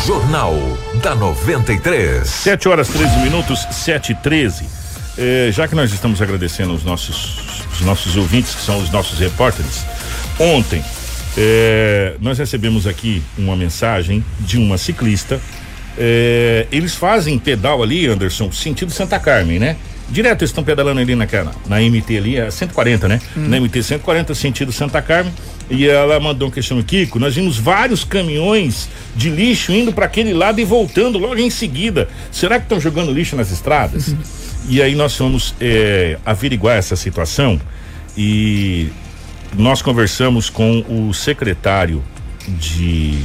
[0.06, 0.54] Jornal
[1.02, 2.26] da 93.
[2.26, 4.64] 7 horas 13 minutos, 7 e 13.
[5.18, 9.18] Eh, já que nós estamos agradecendo os nossos, os nossos ouvintes, que são os nossos
[9.18, 9.84] repórteres,
[10.38, 10.82] ontem
[11.36, 15.40] eh, nós recebemos aqui uma mensagem de uma ciclista
[15.98, 19.76] é, eles fazem pedal ali, Anderson, sentido Santa Carmen, né?
[20.08, 23.20] Direto eles estão pedalando ali naquela, na MT ali, é 140, né?
[23.36, 23.48] Hum.
[23.48, 25.32] Na MT 140, sentido Santa Carmen.
[25.70, 30.32] E ela mandou um questionamento, Kiko, nós vimos vários caminhões de lixo indo para aquele
[30.32, 32.08] lado e voltando logo em seguida.
[32.32, 34.08] Será que estão jogando lixo nas estradas?
[34.08, 34.18] Uhum.
[34.70, 37.60] E aí nós fomos é, averiguar essa situação
[38.16, 38.88] e
[39.56, 42.02] nós conversamos com o secretário
[42.46, 43.18] de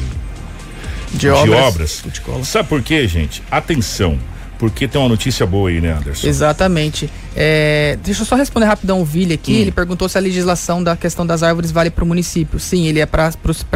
[1.14, 2.04] de, obras.
[2.06, 2.48] De obras.
[2.48, 3.44] Sabe por quê, gente?
[3.50, 4.18] Atenção,
[4.58, 6.28] porque tem uma notícia boa aí, né, Anderson?
[6.28, 7.10] Exatamente.
[7.36, 9.54] É, deixa eu só responder rapidão o Vili aqui.
[9.54, 9.62] Hum.
[9.62, 12.60] Ele perguntou se a legislação da questão das árvores vale para o município.
[12.60, 13.32] Sim, ele é para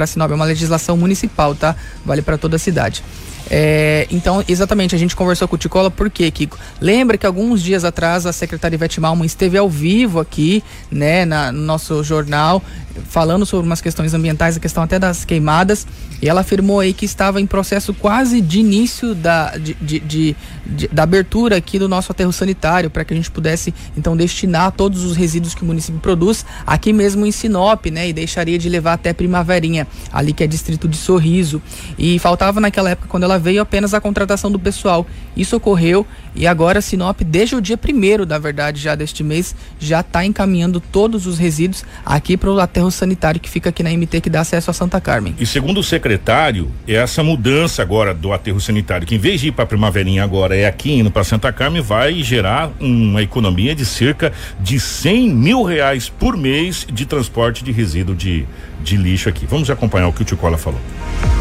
[0.06, 1.76] Sinop, é uma legislação municipal, tá?
[2.06, 3.04] Vale para toda a cidade.
[3.50, 6.58] É, então, exatamente, a gente conversou com o Ticola, por quê, Kiko?
[6.82, 11.52] Lembra que alguns dias atrás a secretária Ivete Malman esteve ao vivo aqui, né, na,
[11.52, 12.62] no nosso jornal,
[13.07, 15.86] falando sobre umas questões ambientais, a questão até das queimadas,
[16.21, 20.36] e ela afirmou aí que estava em processo quase de início da, de, de, de,
[20.65, 24.71] de da abertura aqui do nosso aterro sanitário, para que a gente pudesse, então, destinar
[24.71, 28.69] todos os resíduos que o município produz aqui mesmo em Sinop, né, e deixaria de
[28.69, 31.62] levar até Primaverinha, ali que é distrito de Sorriso.
[31.97, 35.05] E faltava naquela época, quando ela veio apenas a contratação do pessoal.
[35.36, 36.05] Isso ocorreu
[36.36, 40.79] e agora Sinop, desde o dia primeiro, na verdade, já deste mês, já está encaminhando
[40.79, 44.41] todos os resíduos aqui para o aterro sanitário que fica aqui na MT que dá
[44.41, 45.36] acesso a Santa Carmen.
[45.39, 49.52] E segundo o secretário, essa mudança agora do aterro sanitário, que em vez de ir
[49.52, 54.32] para Primaverinha agora é aqui indo para Santa Carmen, vai gerar uma economia de cerca
[54.60, 58.45] de 100 mil reais por mês de transporte de resíduo de,
[58.84, 59.45] de lixo aqui.
[59.45, 60.80] Vamos acompanhar o que o Ticola falou.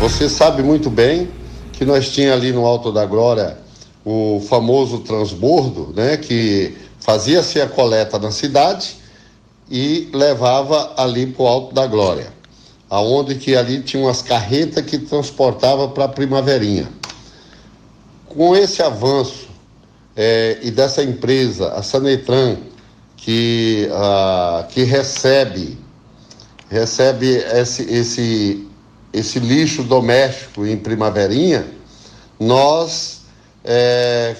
[0.01, 1.29] Você sabe muito bem
[1.73, 3.59] que nós tinha ali no Alto da Glória
[4.05, 8.97] o famoso transbordo, né, que fazia-se a coleta na cidade
[9.71, 12.33] e levava ali para o Alto da Glória,
[12.89, 16.89] aonde que ali tinha umas carretas que transportava para a Primaverinha.
[18.29, 19.49] Com esse avanço
[20.15, 22.57] é, e dessa empresa, a Sanetran,
[23.17, 25.79] que, a, que recebe
[26.69, 28.67] recebe esse, esse
[29.17, 31.67] esse lixo doméstico em primaverinha,
[32.39, 33.23] nós
[33.65, 34.37] é,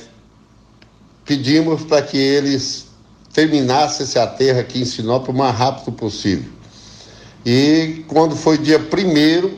[1.25, 2.86] pedimos para que eles
[3.37, 6.51] terminassem esse aterro aqui em Sinop o mais rápido possível.
[7.45, 9.51] E quando foi dia 1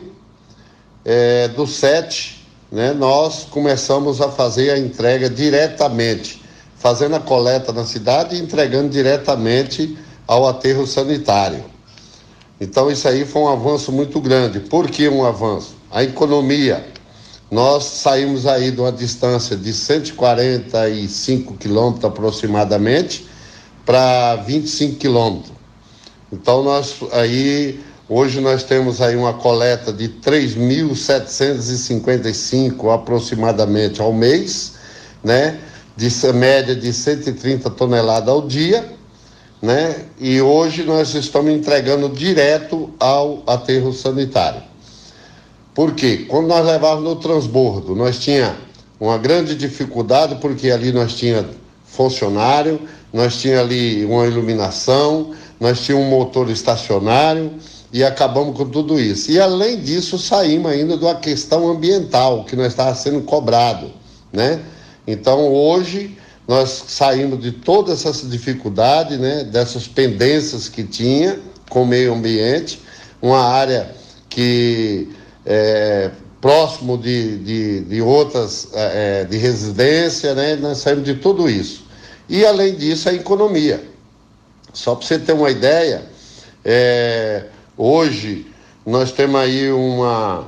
[1.05, 6.43] é, do 7, né, nós começamos a fazer a entrega diretamente,
[6.77, 11.64] fazendo a coleta na cidade e entregando diretamente ao aterro sanitário.
[12.61, 14.59] Então isso aí foi um avanço muito grande.
[14.59, 15.77] Por que um avanço?
[15.88, 16.85] A economia.
[17.49, 23.28] Nós saímos aí de uma distância de 145 quilômetros aproximadamente
[23.88, 25.53] para 25 quilômetros.
[26.31, 34.74] Então nós aí hoje nós temos aí uma coleta de 3.755 aproximadamente ao mês,
[35.24, 35.59] né?
[35.96, 38.98] De média de 130 toneladas ao dia
[39.62, 40.05] né?
[40.20, 44.61] E hoje nós estamos entregando direto ao aterro sanitário.
[45.74, 46.27] Por quê?
[46.29, 48.55] Quando nós levávamos no transbordo, nós tinha
[49.01, 51.48] uma grande dificuldade porque ali nós tinha
[51.90, 52.81] funcionário,
[53.12, 57.53] nós tinha ali uma iluminação, nós tinha um motor estacionário
[57.92, 59.31] e acabamos com tudo isso.
[59.31, 63.90] E além disso, saímos ainda uma questão ambiental que nós estava sendo cobrado,
[64.33, 64.61] né?
[65.07, 71.87] Então hoje nós saímos de todas essas dificuldades, né, dessas pendências que tinha com o
[71.87, 72.81] meio ambiente,
[73.20, 73.94] uma área
[74.31, 75.09] que
[75.44, 81.48] é próximo de, de, de outras é, é, de residência, né, nós saímos de tudo
[81.48, 81.87] isso.
[82.29, 83.83] E além disso, a economia.
[84.72, 86.05] Só para você ter uma ideia,
[86.64, 87.46] é,
[87.77, 88.46] hoje
[88.87, 90.46] nós temos aí uma,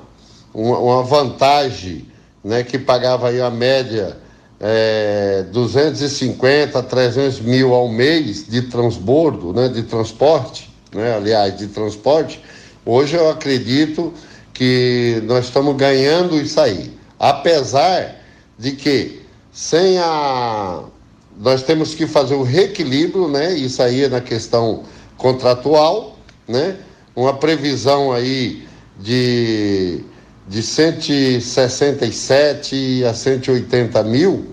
[0.53, 2.07] uma, uma vantagem
[2.45, 4.17] né, que pagava aí a média
[4.61, 11.67] é, 250 a 300 mil ao mês de transbordo, né, de transporte, né, aliás, de
[11.69, 12.43] transporte,
[12.85, 14.13] hoje eu acredito
[14.61, 16.93] que nós estamos ganhando isso aí.
[17.19, 18.17] Apesar
[18.59, 20.83] de que sem a.
[21.39, 23.55] Nós temos que fazer o reequilíbrio, né?
[23.55, 24.83] Isso aí é na questão
[25.17, 26.77] contratual, né?
[27.17, 28.69] Uma previsão aí
[28.99, 30.05] de
[30.47, 34.45] de 167 a 180 mil,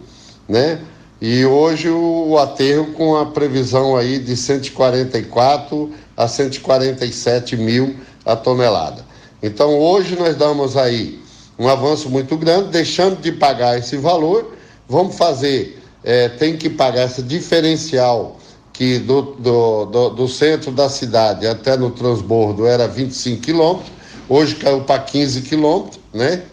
[0.47, 0.79] né?
[1.19, 7.93] E hoje o aterro com a previsão aí de 144 a 147 mil
[8.25, 9.06] a tonelada.
[9.41, 11.19] Então hoje nós damos aí
[11.59, 14.53] um avanço muito grande, deixando de pagar esse valor,
[14.87, 18.37] vamos fazer, é, tem que pagar essa diferencial
[18.73, 23.91] que do, do, do, do, centro da cidade até no transbordo era 25 quilômetros,
[24.29, 26.43] hoje caiu para 15 quilômetros, né?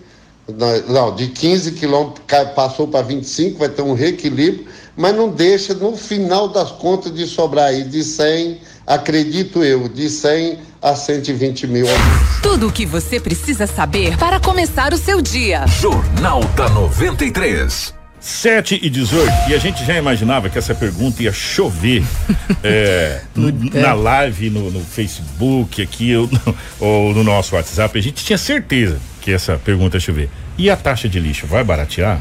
[0.88, 2.22] Não, de 15 quilômetros
[2.54, 7.26] passou para 25, vai ter um reequilíbrio, mas não deixa, no final das contas, de
[7.26, 11.86] sobrar aí de 100, acredito eu, de 100 a 120 mil.
[12.42, 15.66] Tudo o que você precisa saber para começar o seu dia.
[15.66, 17.94] Jornal da 93.
[18.20, 19.30] 7 e 18.
[19.48, 22.04] E a gente já imaginava que essa pergunta ia chover
[22.62, 27.98] é, no, na live, no, no Facebook, aqui ou no, ou no nosso WhatsApp.
[27.98, 30.28] A gente tinha certeza que essa pergunta ia chover.
[30.58, 32.20] E a taxa de lixo vai baratear?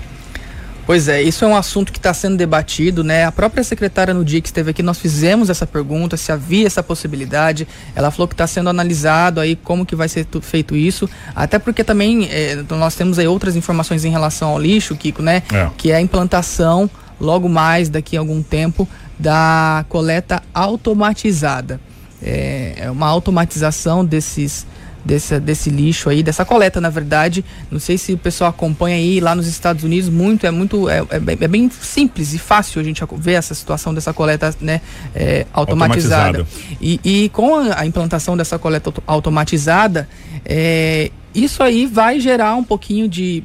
[0.86, 3.24] Pois é, isso é um assunto que está sendo debatido, né?
[3.24, 6.84] A própria secretária no dia que esteve aqui, nós fizemos essa pergunta, se havia essa
[6.84, 7.66] possibilidade.
[7.96, 11.84] Ela falou que está sendo analisado aí como que vai ser feito isso, até porque
[11.84, 15.42] também é, nós temos aí outras informações em relação ao lixo, Kiko, né?
[15.54, 15.70] É.
[15.78, 21.80] Que é a implantação, logo mais, daqui a algum tempo, da coleta automatizada.
[22.22, 24.66] É, é uma automatização desses
[25.04, 27.44] desse, desse lixo aí, dessa coleta, na verdade.
[27.70, 31.04] Não sei se o pessoal acompanha aí lá nos Estados Unidos, muito, é muito, é,
[31.10, 34.82] é, bem, é simples e fácil a gente ver essa situação dessa coleta né,
[35.14, 36.46] é, automatizada.
[36.82, 40.08] E, e, com a, a, implantação dessa coleta automatizada,
[40.46, 43.44] é, isso aí vai gerar um pouquinho de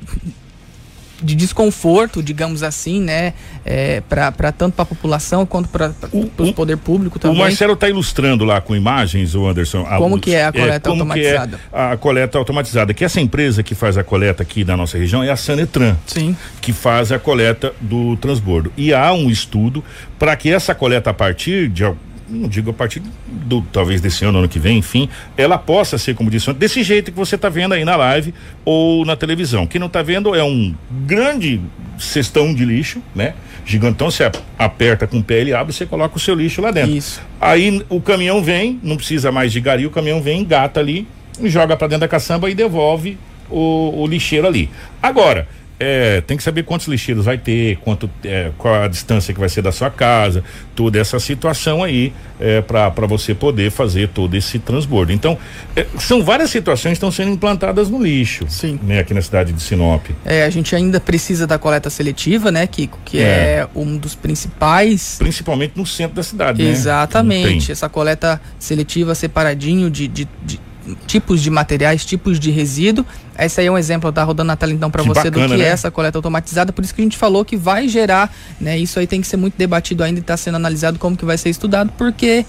[1.23, 6.77] de desconforto, digamos assim, né, é, para tanto para a população quanto para o poder
[6.77, 7.37] público também.
[7.37, 9.85] O Marcelo está ilustrando lá com imagens, o Anderson.
[9.85, 11.61] Como a, que é a coleta é, automatizada?
[11.73, 15.23] É a coleta automatizada, que essa empresa que faz a coleta aqui na nossa região
[15.23, 16.37] é a Sanetran, Sim.
[16.61, 18.73] que faz a coleta do transbordo.
[18.77, 19.83] E há um estudo
[20.19, 21.85] para que essa coleta a partir de
[22.29, 26.15] não digo a partir do talvez desse ano, ano que vem, enfim, ela possa ser,
[26.15, 29.67] como disse desse jeito que você está vendo aí na live ou na televisão.
[29.67, 30.75] Quem não está vendo é um
[31.07, 31.61] grande
[31.99, 33.35] cestão de lixo, né?
[33.65, 36.97] Gigantão, você aperta com o pé, ele abre, você coloca o seu lixo lá dentro.
[36.97, 37.21] Isso.
[37.41, 41.07] Aí o caminhão vem, não precisa mais de gari, o caminhão vem, engata ali,
[41.45, 43.19] joga para dentro da caçamba e devolve
[43.51, 44.71] o, o lixeiro ali.
[45.03, 45.47] Agora,
[45.81, 49.49] é, tem que saber quantos lixeiros vai ter, quanto, é, qual a distância que vai
[49.49, 50.43] ser da sua casa,
[50.75, 55.13] toda essa situação aí é, para você poder fazer todo esse transbordo.
[55.13, 55.39] Então,
[55.77, 58.45] é, são várias situações que estão sendo implantadas no lixo.
[58.49, 58.79] Sim.
[58.83, 60.07] Né, aqui na cidade de Sinop.
[60.25, 62.99] É, a gente ainda precisa da coleta seletiva, né, Kiko?
[63.05, 65.17] Que é, é um dos principais.
[65.19, 66.71] Principalmente no centro da cidade, né?
[66.71, 67.71] Exatamente.
[67.71, 70.68] Essa coleta seletiva separadinho de, de, de
[71.07, 73.05] tipos de materiais, tipos de resíduo.
[73.39, 75.69] Esse aí é um exemplo, tá rodando Natália então para você bacana, do que né?
[75.69, 78.77] é essa coleta automatizada, por isso que a gente falou que vai gerar, né?
[78.79, 81.39] Isso aí tem que ser muito debatido ainda e está sendo analisado como que vai
[81.39, 82.45] ser estudado, porque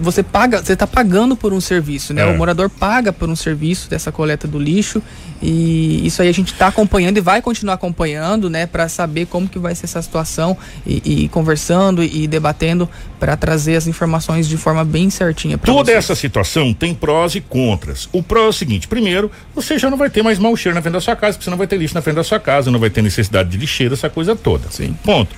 [0.00, 2.22] você paga, você está pagando por um serviço, né?
[2.22, 2.26] É.
[2.26, 5.02] O morador paga por um serviço dessa coleta do lixo
[5.42, 8.66] e isso aí a gente está acompanhando e vai continuar acompanhando, né?
[8.66, 12.88] Para saber como que vai ser essa situação e, e conversando e debatendo
[13.18, 15.56] para trazer as informações de forma bem certinha.
[15.56, 15.98] Toda vocês.
[15.98, 18.08] essa situação tem prós e contras.
[18.12, 20.82] O pró é o seguinte: primeiro, você já não vai ter mais mau cheiro na
[20.82, 22.70] frente da sua casa, porque você não vai ter lixo na frente da sua casa,
[22.70, 24.70] não vai ter necessidade de lixeira, essa coisa toda.
[24.70, 24.96] Sim.
[25.04, 25.34] Ponto.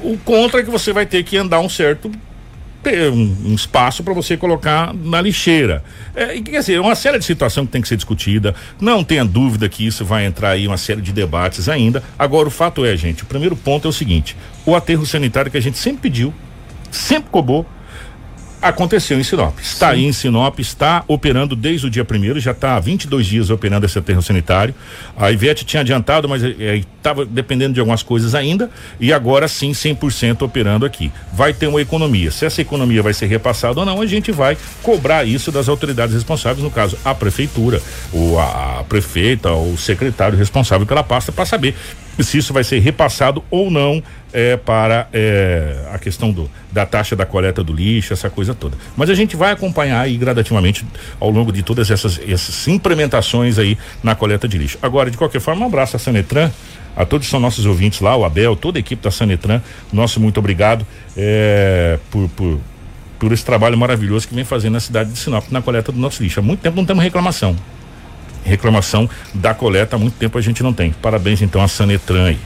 [0.00, 2.10] O contra é que você vai ter que andar um certo
[2.84, 5.82] ter um, um espaço para você colocar na lixeira.
[6.14, 8.54] É, quer dizer, é uma série de situações que tem que ser discutida.
[8.80, 12.02] Não tenha dúvida que isso vai entrar aí uma série de debates ainda.
[12.18, 15.56] Agora, o fato é, gente, o primeiro ponto é o seguinte: o aterro sanitário que
[15.56, 16.32] a gente sempre pediu,
[16.90, 17.66] sempre cobrou,
[18.64, 19.58] aconteceu em Sinop.
[19.60, 19.92] Está Sim.
[19.92, 23.84] aí em Sinop, está operando desde o dia primeiro, já está há 22 dias operando
[23.84, 24.74] esse aterro sanitário.
[25.16, 29.72] A Ivete tinha adiantado, mas estava é, dependendo de algumas coisas ainda, e agora sim
[29.72, 31.12] 100% operando aqui.
[31.32, 32.30] Vai ter uma economia.
[32.30, 36.14] Se essa economia vai ser repassada ou não, a gente vai cobrar isso das autoridades
[36.14, 41.30] responsáveis, no caso, a prefeitura, ou a, a prefeita, ou o secretário responsável pela pasta,
[41.30, 41.74] para saber
[42.20, 44.02] se isso vai ser repassado ou não
[44.34, 48.76] é, para é, a questão do, da taxa da coleta do lixo, essa coisa toda.
[48.96, 50.84] Mas a gente vai acompanhar aí gradativamente
[51.20, 54.76] ao longo de todas essas, essas implementações aí na coleta de lixo.
[54.82, 56.50] Agora, de qualquer forma, um abraço a Sanetran,
[56.96, 60.38] a todos são nossos ouvintes lá, o Abel, toda a equipe da Sanetran, nosso muito
[60.38, 60.84] obrigado
[61.16, 62.60] é, por, por,
[63.20, 66.20] por esse trabalho maravilhoso que vem fazendo na cidade de Sinop na coleta do nosso
[66.20, 66.40] lixo.
[66.40, 67.56] Há muito tempo não temos reclamação
[68.44, 70.92] reclamação da coleta há muito tempo a gente não tem.
[70.92, 72.38] Parabéns então a Sanetran aí.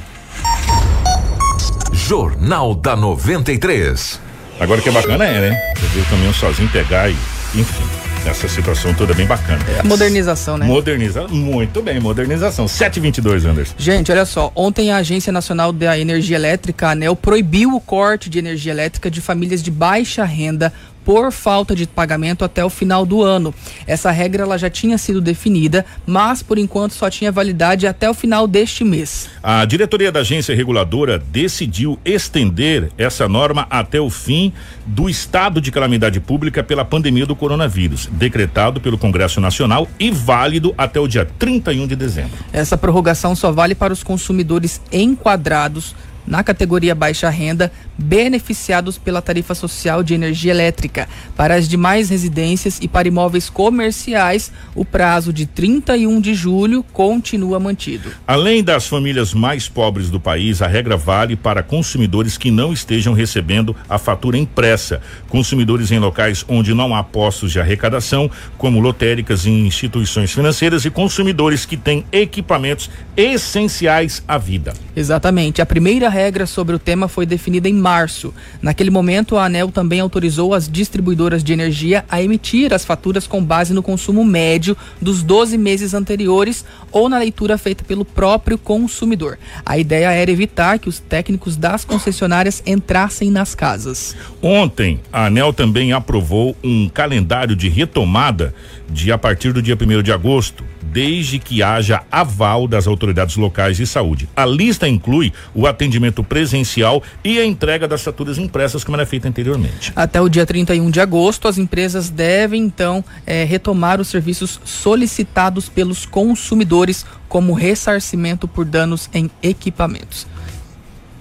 [2.08, 4.18] Jornal da 93.
[4.58, 5.74] Agora que é bacana é, né?
[5.76, 7.12] Você ver o caminhão sozinho pegar e,
[7.54, 7.84] enfim.
[8.24, 9.58] essa situação toda bem bacana.
[9.76, 10.64] É a modernização, né?
[10.64, 12.66] Moderniza, muito bem, modernização.
[12.66, 13.74] 722, Anderson.
[13.76, 18.30] Gente, olha só, ontem a Agência Nacional da Energia Elétrica, a ANEL, proibiu o corte
[18.30, 20.72] de energia elétrica de famílias de baixa renda
[21.08, 23.54] por falta de pagamento até o final do ano.
[23.86, 28.12] Essa regra ela já tinha sido definida, mas por enquanto só tinha validade até o
[28.12, 29.26] final deste mês.
[29.42, 34.52] A diretoria da agência reguladora decidiu estender essa norma até o fim
[34.84, 40.74] do estado de calamidade pública pela pandemia do coronavírus, decretado pelo Congresso Nacional e válido
[40.76, 42.36] até o dia 31 de dezembro.
[42.52, 45.94] Essa prorrogação só vale para os consumidores enquadrados
[46.28, 51.08] na categoria baixa renda, beneficiados pela tarifa social de energia elétrica.
[51.36, 57.58] Para as demais residências e para imóveis comerciais, o prazo de 31 de julho continua
[57.58, 58.10] mantido.
[58.26, 63.14] Além das famílias mais pobres do país, a regra vale para consumidores que não estejam
[63.14, 69.46] recebendo a fatura impressa, consumidores em locais onde não há postos de arrecadação, como lotéricas
[69.46, 74.74] e instituições financeiras, e consumidores que têm equipamentos essenciais à vida.
[74.94, 75.62] Exatamente.
[75.62, 78.34] A primeira regra sobre o tema foi definida em março.
[78.60, 83.42] Naquele momento, a ANEL também autorizou as distribuidoras de energia a emitir as faturas com
[83.42, 89.38] base no consumo médio dos 12 meses anteriores ou na leitura feita pelo próprio consumidor.
[89.64, 94.16] A ideia era evitar que os técnicos das concessionárias entrassem nas casas.
[94.42, 98.52] Ontem, a ANEL também aprovou um calendário de retomada
[98.90, 103.76] de a partir do dia 1 de agosto desde que haja aval das autoridades locais
[103.76, 104.28] de saúde.
[104.34, 109.28] A lista inclui o atendimento presencial e a entrega das faturas impressas, como era feita
[109.28, 109.92] anteriormente.
[109.94, 115.68] Até o dia 31 de agosto, as empresas devem então eh, retomar os serviços solicitados
[115.68, 120.26] pelos consumidores, como ressarcimento por danos em equipamentos.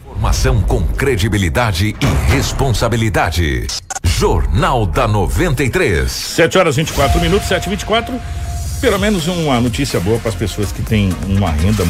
[0.09, 3.67] Informação com credibilidade e responsabilidade.
[4.03, 6.09] Jornal da 93.
[6.11, 8.19] 7 horas 24 minutos, 7 e 24
[8.79, 11.83] pelo menos uma notícia boa para as pessoas que têm uma renda,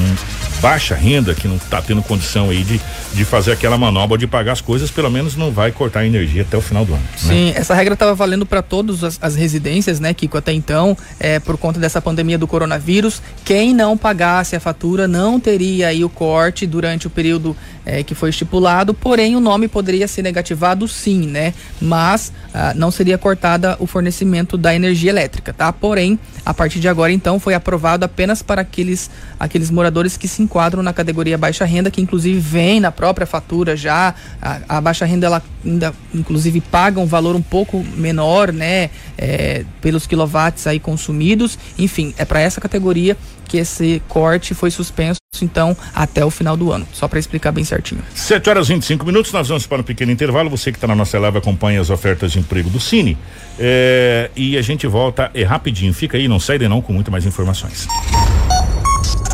[0.62, 2.80] baixa renda, que não está tendo condição aí de,
[3.14, 6.42] de fazer aquela manobra de pagar as coisas, pelo menos não vai cortar a energia
[6.42, 7.02] até o final do ano.
[7.02, 7.18] Né?
[7.18, 11.40] Sim, essa regra estava valendo para todas as, as, residências, né, Kiko, até então, é,
[11.40, 13.22] por conta dessa pandemia do coronavírus.
[13.44, 17.56] Quem não pagasse a fatura não teria aí o corte durante o período
[17.88, 21.54] é, que foi estipulado, porém o nome poderia ser negativado sim, né?
[21.80, 25.72] Mas ah, não seria cortada o fornecimento da energia elétrica, tá?
[25.72, 29.10] Porém, a partir de agora, então, foi aprovado apenas para aqueles,
[29.40, 33.78] aqueles moradores que se enquadram na categoria baixa renda, que inclusive vem na própria fatura
[33.78, 34.14] já.
[34.42, 38.90] A, a baixa renda, ela ainda, inclusive, paga um valor um pouco menor, né?
[39.18, 41.58] É, pelos quilowatts aí consumidos.
[41.80, 43.16] Enfim, é para essa categoria
[43.48, 46.88] que esse corte foi suspenso então até o final do ano.
[46.94, 48.02] Só para explicar bem certinho.
[48.14, 50.50] 7 horas e 25 minutos, nós vamos para um pequeno intervalo.
[50.50, 53.18] Você que está na nossa live acompanha as ofertas de emprego do Cine.
[53.60, 55.94] É, e a gente volta é rapidinho.
[55.94, 57.88] Fica aí, não sai de não com muito mais informações.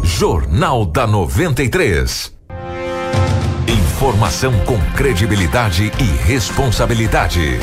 [0.03, 2.33] Jornal da 93.
[4.03, 7.57] Informação com credibilidade e responsabilidade.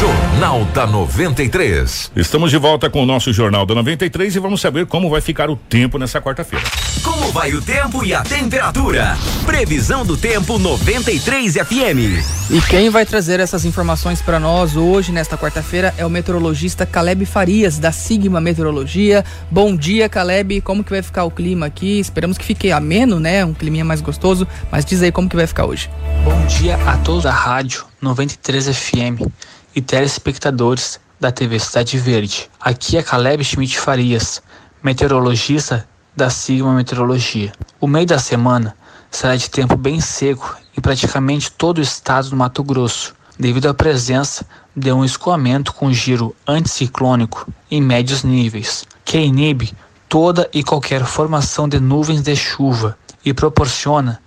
[0.00, 2.10] Jornal da 93.
[2.16, 5.48] Estamos de volta com o nosso Jornal da 93 e vamos saber como vai ficar
[5.48, 6.64] o tempo nessa quarta-feira.
[7.02, 9.16] Como vai o tempo e a temperatura?
[9.46, 12.50] Previsão do tempo 93 FM.
[12.50, 17.24] E quem vai trazer essas informações para nós hoje, nesta quarta-feira, é o meteorologista Caleb
[17.24, 19.24] Farias, da Sigma Meteorologia.
[19.50, 20.60] Bom dia, Caleb.
[20.60, 22.00] Como que vai ficar o clima aqui?
[22.00, 23.44] Esperamos que fique ameno, né?
[23.44, 24.46] Um climinha mais gostoso.
[24.72, 29.28] Mas diz aí como que vai ficar Bom dia a todos da Rádio 93 FM
[29.76, 32.48] e telespectadores da TV Cidade Verde.
[32.58, 34.42] Aqui é Caleb Schmidt Farias,
[34.82, 37.52] meteorologista da Sigma Meteorologia.
[37.78, 38.74] O meio da semana
[39.10, 43.74] será de tempo bem seco em praticamente todo o estado do Mato Grosso, devido à
[43.74, 49.74] presença de um escoamento com giro anticiclônico em médios níveis, que inibe
[50.08, 54.18] toda e qualquer formação de nuvens de chuva e proporciona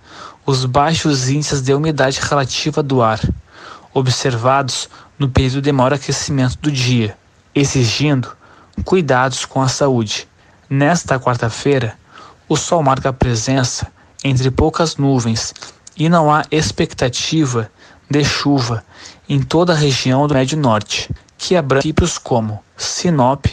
[0.44, 3.20] os baixos índices de umidade relativa do ar,
[3.94, 4.88] observados
[5.18, 7.16] no período de maior aquecimento do dia,
[7.54, 8.36] exigindo
[8.84, 10.26] cuidados com a saúde.
[10.68, 11.96] Nesta quarta-feira,
[12.48, 13.86] o sol marca a presença
[14.24, 15.54] entre poucas nuvens
[15.96, 17.70] e não há expectativa
[18.10, 18.84] de chuva
[19.28, 23.46] em toda a região do Médio Norte, que abrange municípios como Sinop,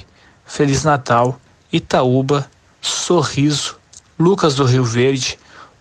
[0.46, 1.40] Feliz Natal,
[1.72, 2.50] Itaúba,
[2.82, 3.78] Sorriso,
[4.18, 5.38] Lucas do Rio Verde,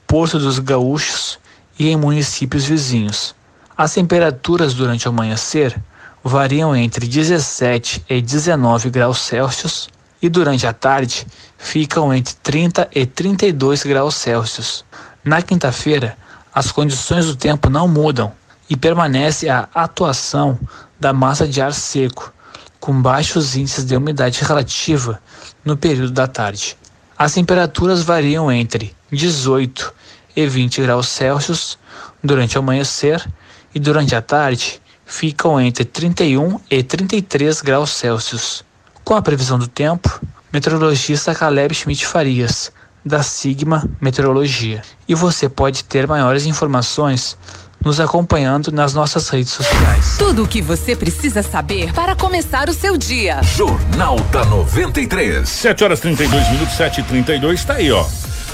[0.09, 1.39] Porto dos Gaúchos
[1.79, 3.35] e em municípios vizinhos.
[3.77, 5.79] As temperaturas durante o amanhecer
[6.25, 9.91] variam entre 17 e 19 graus Celsius
[10.23, 11.27] e durante a tarde
[11.59, 14.83] ficam entre 30 e 32 graus Celsius.
[15.23, 16.17] Na quinta-feira,
[16.55, 18.33] as condições do tempo não mudam
[18.71, 20.59] e permanece a atuação
[20.99, 22.33] da massa de ar seco,
[22.81, 25.21] com baixos índices de umidade relativa
[25.63, 26.79] no período da tarde.
[27.19, 29.93] As temperaturas variam entre 18
[30.37, 31.77] e 20 graus Celsius
[32.23, 33.29] durante o amanhecer
[33.75, 38.65] e durante a tarde ficam entre 31 e 33 graus Celsius.
[39.03, 40.21] Com a previsão do tempo,
[40.53, 42.71] meteorologista Caleb Schmidt Farias,
[43.05, 44.81] da Sigma Meteorologia.
[45.09, 47.37] E você pode ter maiores informações
[47.85, 50.17] nos acompanhando nas nossas redes sociais.
[50.19, 53.41] Tudo o que você precisa saber para começar o seu dia.
[53.57, 55.49] Jornal da 93.
[55.49, 58.05] 7 horas 32 minutos, 7 e 32 tá aí, ó.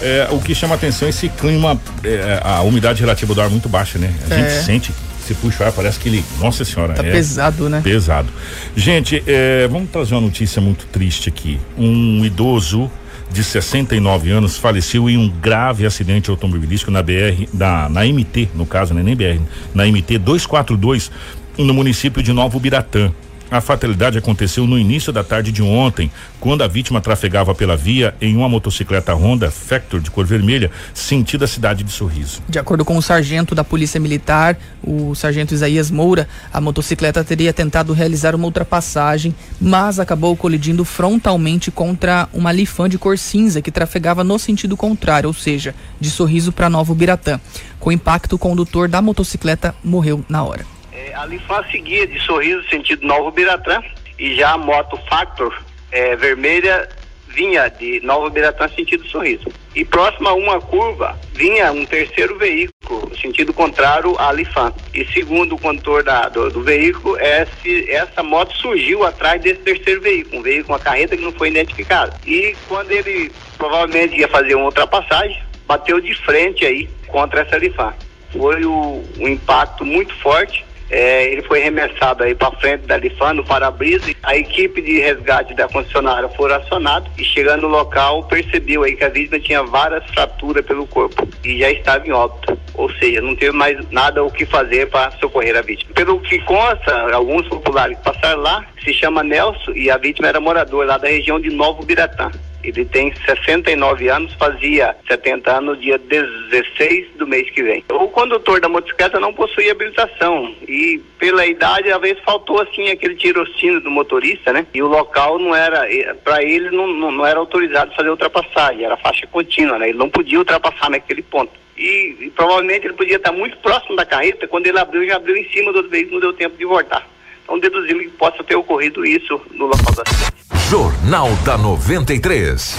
[0.03, 3.69] É, o que chama atenção é esse clima, é, a umidade relativa do ar muito
[3.69, 4.13] baixa, né?
[4.31, 4.39] A É.
[4.51, 4.93] gente sente,
[5.27, 6.25] se puxa o ar, parece que ele.
[6.39, 7.81] Nossa senhora, Tá é pesado, né?
[7.83, 8.29] pesado.
[8.77, 11.59] Gente, é, vamos trazer uma notícia muito triste aqui.
[11.79, 12.91] Um idoso
[13.35, 18.65] de 69 anos faleceu em um grave acidente automobilístico na BR, na, na MT, no
[18.65, 19.03] caso, né?
[19.03, 19.41] Nem BR,
[19.75, 21.11] na MT 242,
[21.59, 23.13] no município de Novo Biratã.
[23.51, 28.15] A fatalidade aconteceu no início da tarde de ontem, quando a vítima trafegava pela via
[28.21, 32.43] em uma motocicleta Honda Factor de cor vermelha, sentido a cidade de Sorriso.
[32.49, 37.53] De acordo com o sargento da Polícia Militar, o sargento Isaías Moura, a motocicleta teria
[37.53, 43.71] tentado realizar uma ultrapassagem, mas acabou colidindo frontalmente contra uma Lifan de cor cinza que
[43.71, 47.39] trafegava no sentido contrário, ou seja, de Sorriso para Novo Biratã.
[47.79, 50.74] Com o impacto, o condutor da motocicleta morreu na hora.
[50.95, 53.83] É, a Lifan seguia de sorriso sentido Novo Biratã
[54.19, 55.53] e já a moto Factor
[55.91, 56.89] é, vermelha
[57.29, 59.47] vinha de Novo Biratã sentido sorriso.
[59.75, 62.75] E próximo a uma curva vinha um terceiro veículo
[63.21, 64.73] sentido contrário à Lifan.
[64.93, 70.01] E segundo o condutor da, do, do veículo, esse, essa moto surgiu atrás desse terceiro
[70.01, 72.15] veículo, um veículo, uma carreta que não foi identificada.
[72.25, 77.95] E quando ele provavelmente ia fazer uma ultrapassagem, bateu de frente aí contra essa Lifan.
[78.33, 80.65] Foi o, um impacto muito forte.
[80.95, 84.15] É, ele foi arremessado aí para frente da Lifan, no para-brisa.
[84.23, 89.03] A equipe de resgate da concessionária foi acionada e chegando no local percebeu aí que
[89.03, 92.57] a vítima tinha várias fraturas pelo corpo e já estava em óbito.
[92.75, 95.93] Ou seja, não teve mais nada o que fazer para socorrer a vítima.
[95.95, 100.39] Pelo que consta, alguns populares que passaram lá, se chama Nelson e a vítima era
[100.39, 102.31] morador lá da região de Novo Biratã.
[102.65, 107.85] Ele tem 69 anos, fazia 70 anos dia 16 do mês que vem.
[107.91, 113.15] O condutor da motocicleta não possuía habilitação e pela idade às vezes faltou assim aquele
[113.15, 114.67] tirocínio do motorista, né?
[114.73, 115.87] E o local não era,
[116.25, 119.91] para ele não, não, não era autorizado fazer ultrapassagem, era faixa contínua, né?
[119.91, 121.53] Ele não podia ultrapassar naquele ponto.
[121.77, 125.37] E, e provavelmente ele podia estar muito próximo da carreta, quando ele abriu, já abriu
[125.37, 127.07] em cima do outro veículo, não deu tempo de voltar.
[127.43, 130.54] Então deduzimos que possa ter ocorrido isso no local do acidente.
[130.71, 132.75] Jornal da 93.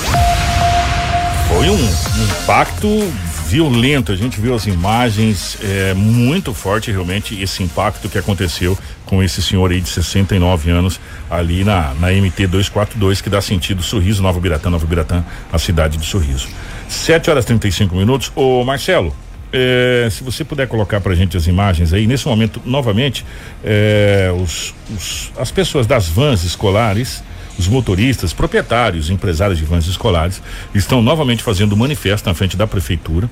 [1.47, 1.89] Foi um,
[2.23, 2.87] impacto
[3.47, 4.11] violento.
[4.11, 9.41] A gente viu as imagens, é muito forte realmente esse impacto que aconteceu com esse
[9.41, 14.39] senhor aí de 69 anos ali na, na MT 242, que dá sentido Sorriso, Nova
[14.39, 15.23] Biratã, Nova Biratã,
[15.53, 16.47] a cidade de Sorriso.
[16.89, 18.31] 7 horas 35 minutos.
[18.35, 19.15] Ô Marcelo,
[19.53, 23.23] é, se você puder colocar pra gente as imagens aí, nesse momento, novamente,
[23.63, 27.23] é, os, os, as pessoas das vans escolares,
[27.57, 30.41] os motoristas, proprietários, empresários de vans escolares,
[30.73, 33.29] estão novamente fazendo manifesto na frente da prefeitura.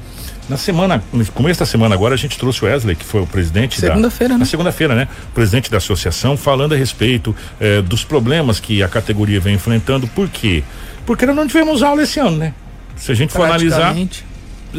[0.49, 3.27] Na semana, no começo da semana agora, a gente trouxe o Wesley, que foi o
[3.27, 3.87] presidente da.
[3.87, 4.39] Segunda-feira, né?
[4.39, 5.07] Na segunda-feira, né?
[5.33, 10.07] Presidente da associação, falando a respeito eh, dos problemas que a categoria vem enfrentando.
[10.07, 10.63] Por quê?
[11.05, 12.53] Porque nós não tivemos aula esse ano, né?
[12.95, 13.95] Se a gente for analisar,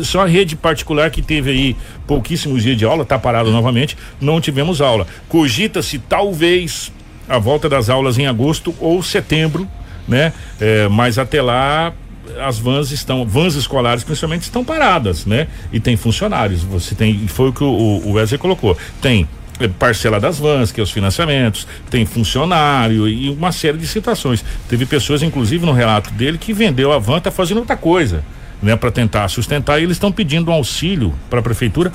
[0.02, 1.76] só a rede particular que teve aí
[2.06, 5.06] pouquíssimos dias de aula, está parado novamente, não tivemos aula.
[5.28, 6.92] Cogita-se talvez
[7.28, 9.68] a volta das aulas em agosto ou setembro,
[10.06, 10.32] né?
[10.60, 11.92] É, mas até lá
[12.40, 15.46] as vans estão, vans escolares principalmente estão paradas, né?
[15.72, 16.62] E tem funcionários.
[16.62, 18.76] Você tem, foi o que o, o Wesley colocou.
[19.00, 19.28] Tem
[19.60, 24.44] é, parcela das vans, que é os financiamentos, tem funcionário e uma série de situações.
[24.68, 28.24] Teve pessoas, inclusive, no relato dele, que vendeu a van, tá fazendo outra coisa,
[28.62, 29.80] né, para tentar sustentar.
[29.80, 31.92] E eles estão pedindo um auxílio para a prefeitura.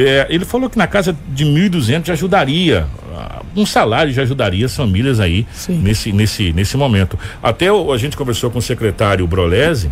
[0.00, 2.86] É, ele falou que na casa de 1.200 já ajudaria,
[3.16, 7.18] ah, um salário já ajudaria as famílias aí nesse, nesse, nesse momento.
[7.42, 9.88] Até o- a gente conversou com o secretário Brolese,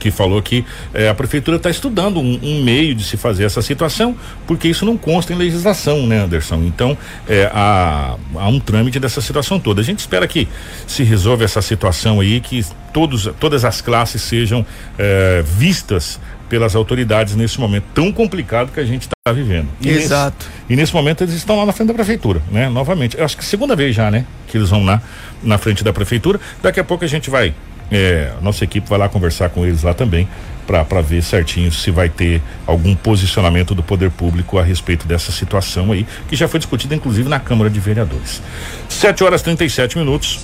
[0.00, 0.62] que falou que
[0.92, 4.14] eh, a prefeitura está estudando um, um meio de se fazer essa situação,
[4.46, 6.56] porque isso não consta em legislação, né, Anderson?
[6.66, 9.80] Então, eh, há, há um trâmite dessa situação toda.
[9.80, 10.46] A gente espera que
[10.86, 12.62] se resolva essa situação aí, que
[12.92, 14.66] todos, todas as classes sejam
[14.98, 16.20] eh, vistas
[16.54, 19.66] pelas autoridades nesse momento tão complicado que a gente está vivendo.
[19.80, 20.46] E nesse- Exato.
[20.70, 22.68] e nesse momento eles estão lá na frente da prefeitura, né?
[22.68, 23.18] Novamente.
[23.18, 24.24] Eu acho que segunda vez já, né?
[24.46, 25.02] Que eles vão lá
[25.42, 26.38] na frente da prefeitura.
[26.62, 27.52] Daqui a pouco a gente vai
[27.90, 30.26] É, nossa equipe vai lá conversar com eles lá também
[30.66, 35.92] para ver certinho se vai ter algum posicionamento do poder público a respeito dessa situação
[35.92, 38.40] aí, que já foi discutida inclusive na Câmara de Vereadores.
[38.88, 40.40] 7 horas 37 minutos.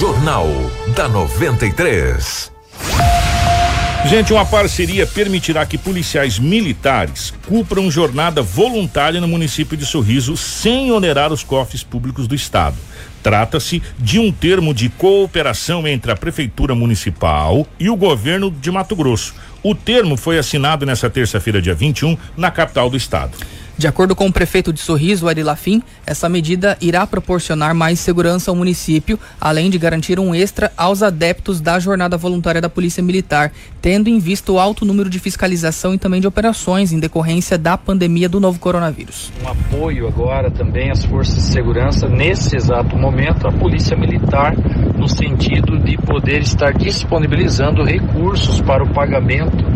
[0.00, 0.48] Jornal
[0.96, 2.55] da 93.
[4.08, 10.92] Gente, uma parceria permitirá que policiais militares cumpram jornada voluntária no município de Sorriso sem
[10.92, 12.76] onerar os cofres públicos do estado.
[13.20, 18.94] Trata-se de um termo de cooperação entre a Prefeitura Municipal e o governo de Mato
[18.94, 19.34] Grosso.
[19.60, 23.36] O termo foi assinado nesta terça-feira, dia 21, na capital do estado.
[23.78, 28.50] De acordo com o prefeito de Sorriso, Ari Lafim, essa medida irá proporcionar mais segurança
[28.50, 33.52] ao município, além de garantir um extra aos adeptos da jornada voluntária da Polícia Militar,
[33.82, 37.76] tendo em vista o alto número de fiscalização e também de operações em decorrência da
[37.76, 39.30] pandemia do novo coronavírus.
[39.44, 44.54] Um apoio agora também às forças de segurança, nesse exato momento, a Polícia Militar,
[44.96, 49.66] no sentido de poder estar disponibilizando recursos para o pagamento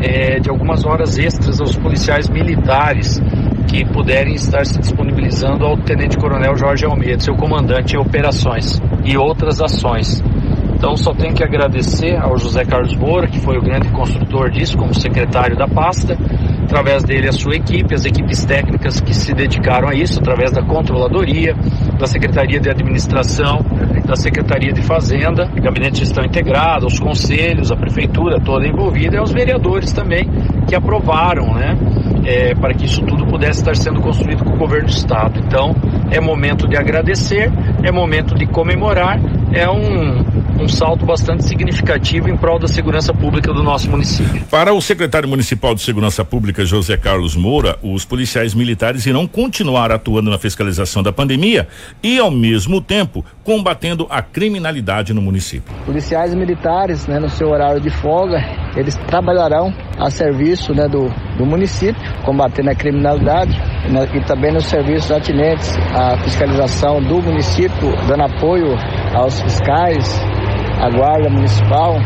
[0.00, 3.20] eh, de algumas horas extras aos policiais militares
[3.68, 9.16] que puderem estar se disponibilizando ao Tenente Coronel Jorge Almeida, seu comandante em operações e
[9.16, 10.22] outras ações.
[10.78, 14.78] Então só tenho que agradecer ao José Carlos Moura, que foi o grande construtor disso,
[14.78, 16.16] como secretário da pasta,
[16.62, 20.62] através dele a sua equipe, as equipes técnicas que se dedicaram a isso, através da
[20.62, 21.56] controladoria,
[21.98, 23.58] da Secretaria de Administração,
[24.06, 29.18] da Secretaria de Fazenda, Gabinete de Gestão Integrado, os conselhos, a prefeitura toda envolvida e
[29.18, 30.30] aos vereadores também
[30.68, 31.76] que aprovaram, né?
[32.28, 35.40] É, para que isso tudo pudesse estar sendo construído com o governo do estado.
[35.40, 35.74] Então,
[36.10, 37.50] é momento de agradecer,
[37.82, 39.18] é momento de comemorar,
[39.50, 44.44] é um, um salto bastante significativo em prol da segurança pública do nosso município.
[44.50, 49.90] Para o secretário municipal de Segurança Pública, José Carlos Moura, os policiais militares irão continuar
[49.90, 51.68] atuando na fiscalização da pandemia
[52.02, 55.72] e, ao mesmo tempo, combatendo a criminalidade no município.
[55.86, 58.38] Policiais militares, né, no seu horário de folga,
[58.76, 63.58] eles trabalharão a serviço né, do, do município, combatendo a criminalidade
[63.90, 68.76] né, e também nos serviços atinentes à fiscalização do município, dando apoio
[69.14, 70.22] aos fiscais,
[70.80, 71.96] à guarda municipal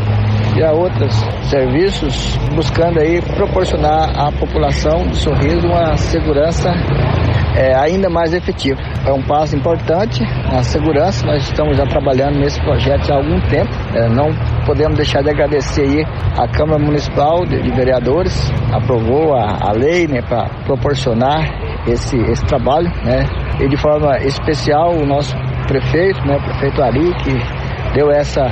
[0.57, 1.13] e a outros
[1.49, 6.71] serviços, buscando aí proporcionar à população de Sorriso uma segurança
[7.55, 8.79] é, ainda mais efetiva.
[9.05, 13.71] É um passo importante na segurança, nós estamos já trabalhando nesse projeto há algum tempo,
[13.93, 14.33] é, não
[14.65, 16.05] podemos deixar de agradecer aí
[16.37, 22.45] a Câmara Municipal de, de Vereadores, aprovou a, a lei né, para proporcionar esse, esse
[22.45, 23.25] trabalho, né?
[23.59, 25.35] E de forma especial o nosso
[25.67, 28.49] prefeito, né, prefeito Ari, que deu essa,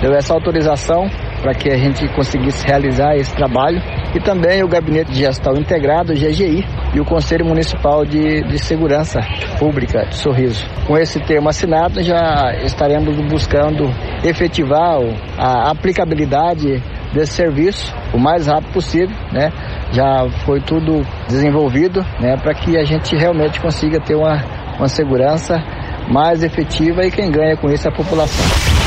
[0.00, 1.08] deu essa autorização
[1.44, 3.78] para que a gente conseguisse realizar esse trabalho
[4.14, 6.64] e também o Gabinete de Gestão Integrado, o GGI,
[6.94, 9.20] e o Conselho Municipal de, de Segurança
[9.58, 10.64] Pública de Sorriso.
[10.86, 13.84] Com esse termo assinado, já estaremos buscando
[14.24, 15.00] efetivar
[15.36, 16.82] a aplicabilidade
[17.12, 19.52] desse serviço o mais rápido possível, né?
[19.92, 22.38] Já foi tudo desenvolvido, né?
[22.38, 24.42] Para que a gente realmente consiga ter uma,
[24.78, 25.62] uma segurança
[26.08, 28.83] mais efetiva e quem ganha com isso é a população.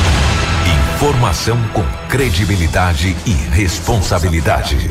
[0.98, 4.90] Informação com credibilidade e responsabilidade.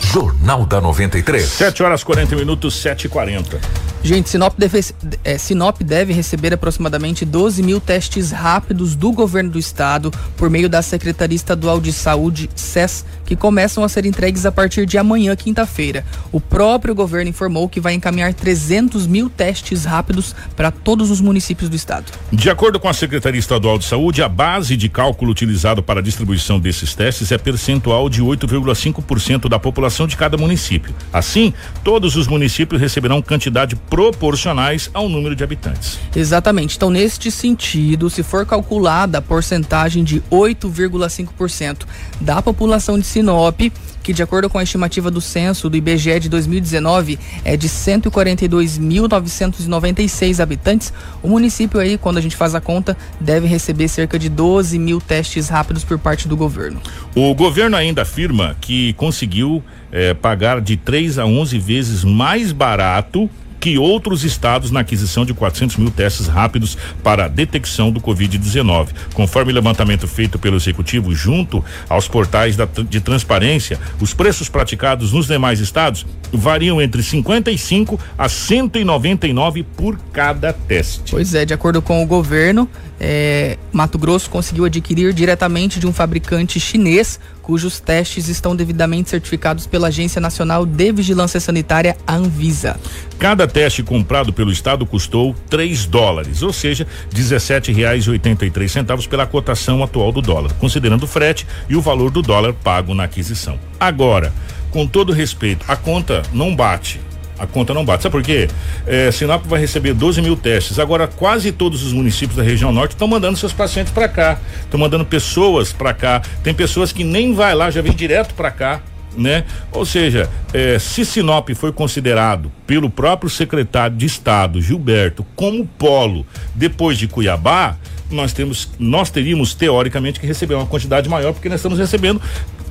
[0.00, 1.46] Jornal da 93.
[1.46, 4.80] 7 horas 40 minutos, 7 e 40 Gente, Sinop deve,
[5.22, 10.68] é, Sinop deve receber aproximadamente 12 mil testes rápidos do governo do estado por meio
[10.68, 15.36] da Secretaria Estadual de Saúde, SES, que começam a ser entregues a partir de amanhã,
[15.36, 16.04] quinta-feira.
[16.32, 21.70] O próprio governo informou que vai encaminhar 300 mil testes rápidos para todos os municípios
[21.70, 22.06] do estado.
[22.32, 26.02] De acordo com a Secretaria Estadual de Saúde, a base de cálculo utilizado para a
[26.02, 30.92] distribuição desses testes é percentual de 8,5% da população de cada município.
[31.12, 35.98] Assim, todos os municípios receberão quantidade proporcionais ao número de habitantes.
[36.16, 36.78] Exatamente.
[36.78, 41.82] Então, neste sentido, se for calculada a porcentagem de 8,5%
[42.18, 43.60] da população de Sinop,
[44.02, 50.40] que de acordo com a estimativa do censo do IBGE de 2019 é de 142.996
[50.40, 50.90] habitantes,
[51.22, 55.02] o município aí, quando a gente faz a conta, deve receber cerca de 12 mil
[55.02, 56.80] testes rápidos por parte do governo.
[57.14, 59.62] O governo ainda afirma que conseguiu
[59.92, 63.28] eh, pagar de 3 a 11 vezes mais barato
[63.62, 68.88] que outros estados na aquisição de 400 mil testes rápidos para a detecção do Covid-19.
[69.14, 75.28] Conforme levantamento feito pelo executivo junto aos portais da, de transparência, os preços praticados nos
[75.28, 81.12] demais estados variam entre 55 a 199 por cada teste.
[81.12, 82.68] Pois é, de acordo com o governo,
[83.04, 89.66] é, Mato Grosso conseguiu adquirir diretamente de um fabricante chinês, cujos testes estão devidamente certificados
[89.66, 92.78] pela Agência Nacional de Vigilância Sanitária, Anvisa.
[93.18, 100.12] Cada teste comprado pelo Estado custou 3 dólares, ou seja, R$ 17,83 pela cotação atual
[100.12, 103.58] do dólar, considerando o frete e o valor do dólar pago na aquisição.
[103.80, 104.32] Agora,
[104.70, 107.00] com todo respeito, a conta não bate
[107.38, 108.02] a conta não bate.
[108.02, 108.48] Sabe por quê?
[108.86, 110.78] É, Sinop vai receber 12 mil testes.
[110.78, 114.78] Agora, quase todos os municípios da região norte estão mandando seus pacientes para cá, estão
[114.78, 116.22] mandando pessoas para cá.
[116.42, 118.80] Tem pessoas que nem vai lá, já vem direto para cá.
[119.16, 119.44] Né?
[119.72, 126.26] Ou seja, é, se Sinop foi considerado pelo próprio secretário de Estado, Gilberto, como polo
[126.54, 127.76] depois de Cuiabá,
[128.10, 132.22] nós temos, nós teríamos teoricamente que receber uma quantidade maior, porque nós estamos recebendo,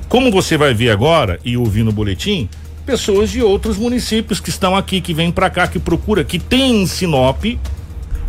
[0.08, 2.48] como você vai ver agora e ouvir no boletim,
[2.84, 6.82] pessoas de outros municípios que estão aqui, que vêm para cá, que procura, que tem
[6.82, 7.44] em Sinop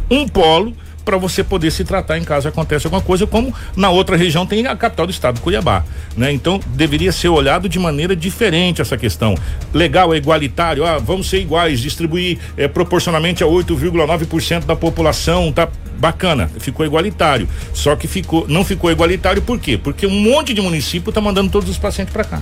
[0.10, 4.16] um polo para você poder se tratar em caso aconteça alguma coisa, como na outra
[4.16, 5.84] região tem a capital do estado, Cuiabá,
[6.16, 6.32] né?
[6.32, 9.36] Então deveria ser olhado de maneira diferente essa questão.
[9.74, 15.68] Legal, é igualitário, ah, vamos ser iguais, distribuir é, proporcionalmente a 8,9% da população, tá
[15.98, 17.48] bacana, ficou igualitário.
[17.74, 19.78] Só que ficou, não ficou igualitário por quê?
[19.78, 22.42] Porque um monte de município tá mandando todos os pacientes para cá.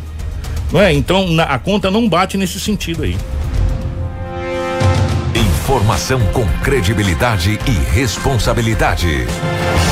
[0.71, 0.93] Não é?
[0.93, 3.17] Então na, a conta não bate nesse sentido aí.
[5.35, 9.25] Informação com credibilidade e responsabilidade.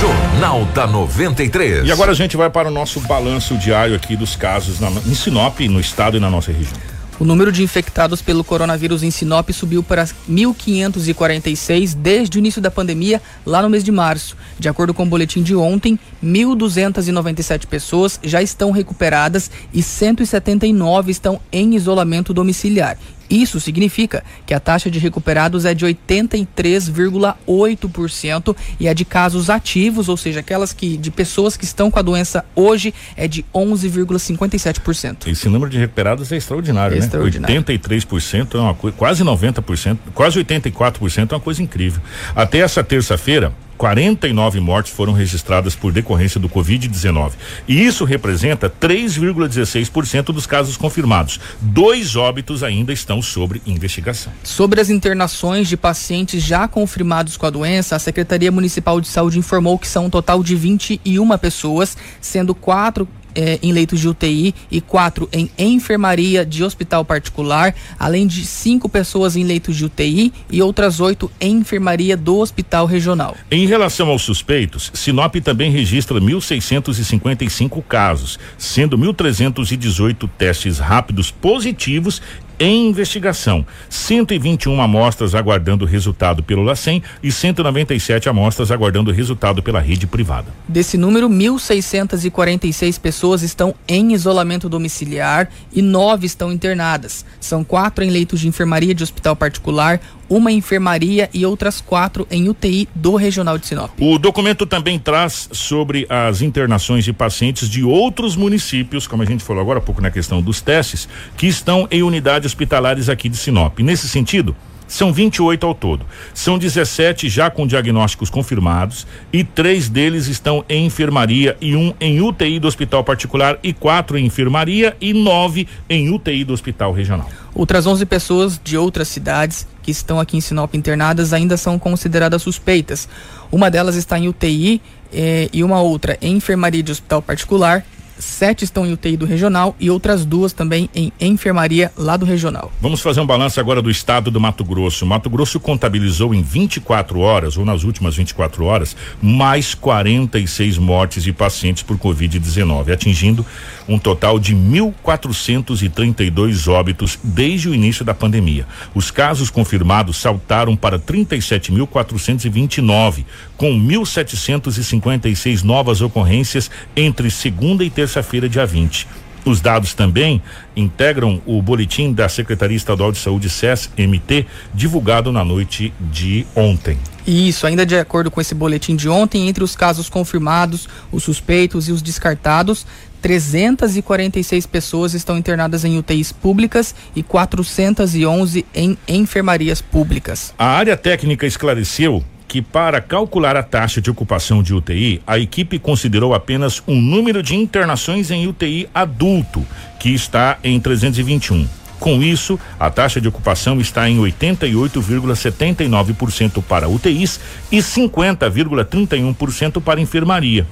[0.01, 1.85] Jornal da 93.
[1.85, 5.13] E agora a gente vai para o nosso balanço diário aqui dos casos na, em
[5.13, 6.98] Sinop, no estado e na nossa região.
[7.19, 12.71] O número de infectados pelo coronavírus em Sinop subiu para 1.546 desde o início da
[12.71, 14.37] pandemia, lá no mês de março.
[14.57, 21.41] De acordo com o boletim de ontem, 1.297 pessoas já estão recuperadas e 179 estão
[21.51, 22.97] em isolamento domiciliar.
[23.29, 30.07] Isso significa que a taxa de recuperados é de 83,8% e a de casos ativos,
[30.09, 35.27] ou seja, aquelas que de pessoas que estão com a doença hoje é de 11,57%.
[35.27, 37.05] Esse número de recuperados é extraordinário, é né?
[37.05, 37.63] Extraordinário.
[37.63, 42.01] 83% é uma coisa, quase 90%, quase 84% é uma coisa incrível.
[42.35, 47.31] Até essa terça-feira, 49 mortes foram registradas por decorrência do Covid-19.
[47.65, 51.39] E isso representa 3,16% dos casos confirmados.
[51.61, 54.33] Dois óbitos ainda estão sobre investigação.
[54.43, 59.39] Sobre as internações de pacientes já confirmados com a doença, a Secretaria Municipal de Saúde
[59.39, 63.07] informou que são um total de 21 pessoas, sendo quatro
[63.39, 68.89] é, em leitos de UTI e quatro em enfermaria de hospital particular, além de cinco
[68.89, 73.37] pessoas em leitos de UTI e outras oito em enfermaria do hospital regional.
[73.49, 82.21] Em relação aos suspeitos, Sinop também registra 1.655 casos, sendo 1.318 testes rápidos positivos
[82.59, 83.65] em investigação.
[83.89, 90.47] 121 amostras aguardando resultado pelo LACEN e 197 amostras aguardando resultado pela rede privada.
[90.67, 97.25] Desse número, 1.646 pessoas estão em isolamento domiciliar e nove estão internadas.
[97.39, 99.99] São quatro em leitos de enfermaria de hospital particular,
[100.29, 103.91] uma enfermaria e outras quatro em UTI do Regional de Sinop.
[103.99, 109.43] O documento também traz sobre as internações de pacientes de outros municípios, como a gente
[109.43, 113.37] falou agora há pouco na questão dos testes, que estão em unidades hospitalares aqui de
[113.37, 113.79] Sinop.
[113.79, 114.55] Nesse sentido,
[114.89, 116.05] são 28 ao todo.
[116.33, 122.19] São 17 já com diagnósticos confirmados e três deles estão em enfermaria e um em
[122.19, 127.29] UTI do hospital particular e quatro em enfermaria e nove em UTI do hospital regional.
[127.53, 132.41] Outras 11 pessoas de outras cidades que estão aqui em Sinop internadas ainda são consideradas
[132.41, 133.07] suspeitas.
[133.51, 134.81] Uma delas está em UTI
[135.11, 137.83] eh, e uma outra em enfermaria de hospital particular
[138.19, 142.71] sete estão em UTI do regional e outras duas também em enfermaria lá do regional.
[142.81, 145.03] Vamos fazer um balanço agora do estado do Mato Grosso.
[145.05, 151.33] Mato Grosso contabilizou em 24 horas, ou nas últimas 24 horas, mais 46 mortes de
[151.33, 153.45] pacientes por Covid-19, atingindo
[153.87, 158.67] um total de 1.432 óbitos desde o início da pandemia.
[158.93, 163.25] Os casos confirmados saltaram para 37.429,
[163.57, 169.07] com 1.756 novas ocorrências entre segunda e terça-feira, dia 20.
[169.45, 170.41] Os dados também
[170.75, 176.97] integram o boletim da Secretaria Estadual de Saúde SES-MT, divulgado na noite de ontem.
[177.25, 181.87] Isso, ainda de acordo com esse boletim de ontem, entre os casos confirmados, os suspeitos
[181.87, 182.85] e os descartados,
[183.21, 190.53] 346 pessoas estão internadas em UTIs públicas e 411 em enfermarias públicas.
[190.57, 195.77] A área técnica esclareceu que para calcular a taxa de ocupação de UTI, a equipe
[195.77, 199.63] considerou apenas um número de internações em UTI adulto,
[199.99, 201.67] que está em 321.
[201.99, 207.39] Com isso, a taxa de ocupação está em 88,79% para UTIs
[207.71, 210.65] e 50,31% para enfermaria.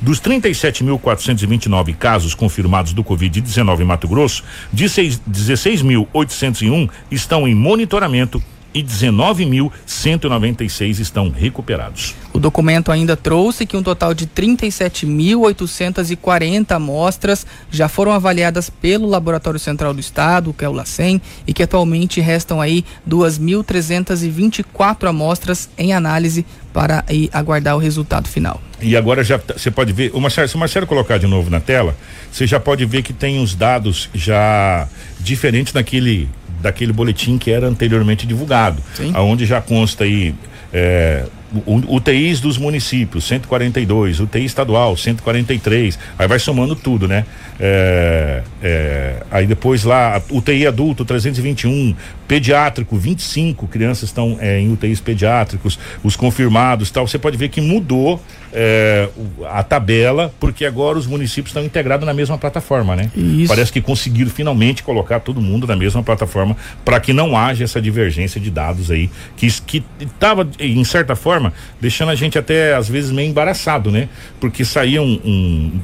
[0.00, 8.40] Dos 37.429 casos confirmados do Covid-19 em Mato Grosso, 16.801 estão em monitoramento
[8.74, 12.16] e 19.196 estão recuperados.
[12.32, 19.60] O documento ainda trouxe que um total de 37.840 amostras já foram avaliadas pelo Laboratório
[19.60, 25.92] Central do Estado, que é o LACEN, e que atualmente restam aí 2.324 amostras em
[25.92, 28.60] análise para aí, aguardar o resultado final.
[28.82, 31.60] E agora já você pode ver, o Marcelo, se o Marcelo colocar de novo na
[31.60, 31.96] tela,
[32.32, 34.88] você já pode ver que tem os dados já
[35.20, 36.28] diferentes daquele
[36.64, 39.12] daquele boletim que era anteriormente divulgado, Sim.
[39.14, 40.34] aonde já consta aí
[40.72, 41.24] é,
[41.66, 47.24] UTIs dos municípios, 142, UTI estadual, 143, aí vai somando tudo, né?
[47.58, 51.94] É, é, aí depois lá, UTI adulto, 321,
[52.26, 57.06] pediátrico, 25 crianças estão é, em UTIs pediátricos, os confirmados tal.
[57.06, 58.20] Você pode ver que mudou
[58.52, 59.08] é,
[59.50, 63.10] a tabela, porque agora os municípios estão integrados na mesma plataforma, né?
[63.16, 63.48] Isso.
[63.48, 67.80] Parece que conseguiram finalmente colocar todo mundo na mesma plataforma para que não haja essa
[67.80, 73.10] divergência de dados aí, que estava, em certa forma, deixando a gente até às vezes
[73.10, 74.08] meio embaraçado, né?
[74.40, 75.80] Porque saía um, um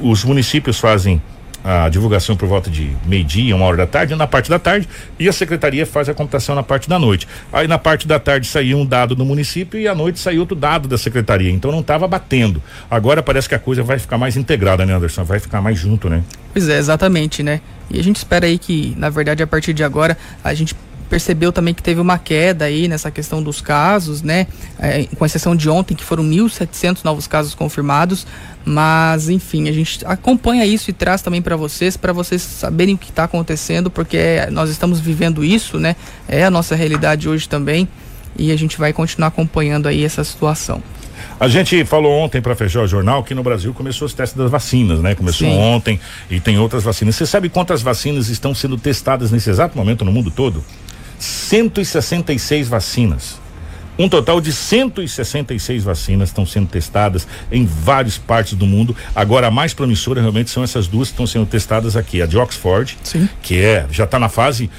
[0.00, 1.20] os municípios fazem
[1.64, 5.28] a divulgação por volta de meio-dia, uma hora da tarde, na parte da tarde, e
[5.28, 7.28] a secretaria faz a computação na parte da noite.
[7.52, 10.56] Aí na parte da tarde saiu um dado do município e à noite saiu outro
[10.56, 11.50] dado da secretaria.
[11.50, 12.60] Então não estava batendo.
[12.90, 15.22] Agora parece que a coisa vai ficar mais integrada, né, Anderson?
[15.24, 16.22] Vai ficar mais junto, né?
[16.52, 17.60] Pois é, exatamente, né?
[17.90, 20.74] E a gente espera aí que, na verdade, a partir de agora, a gente
[21.12, 24.46] percebeu também que teve uma queda aí nessa questão dos casos, né?
[24.78, 28.26] É, com exceção de ontem, que foram 1.700 novos casos confirmados.
[28.64, 32.98] Mas, enfim, a gente acompanha isso e traz também para vocês, para vocês saberem o
[32.98, 35.96] que está acontecendo, porque nós estamos vivendo isso, né?
[36.26, 37.86] É a nossa realidade hoje também.
[38.34, 40.82] E a gente vai continuar acompanhando aí essa situação.
[41.38, 44.50] A gente falou ontem para fechar o jornal que no Brasil começou os testes das
[44.50, 45.14] vacinas, né?
[45.14, 45.58] Começou Sim.
[45.58, 46.00] ontem
[46.30, 47.16] e tem outras vacinas.
[47.16, 50.64] Você sabe quantas vacinas estão sendo testadas nesse exato momento no mundo todo?
[51.22, 53.40] 166 vacinas.
[53.98, 58.96] Um total de 166 vacinas estão sendo testadas em várias partes do mundo.
[59.14, 62.38] Agora, a mais promissora realmente são essas duas que estão sendo testadas aqui: a de
[62.38, 63.28] Oxford, Sim.
[63.42, 64.70] que é já está na fase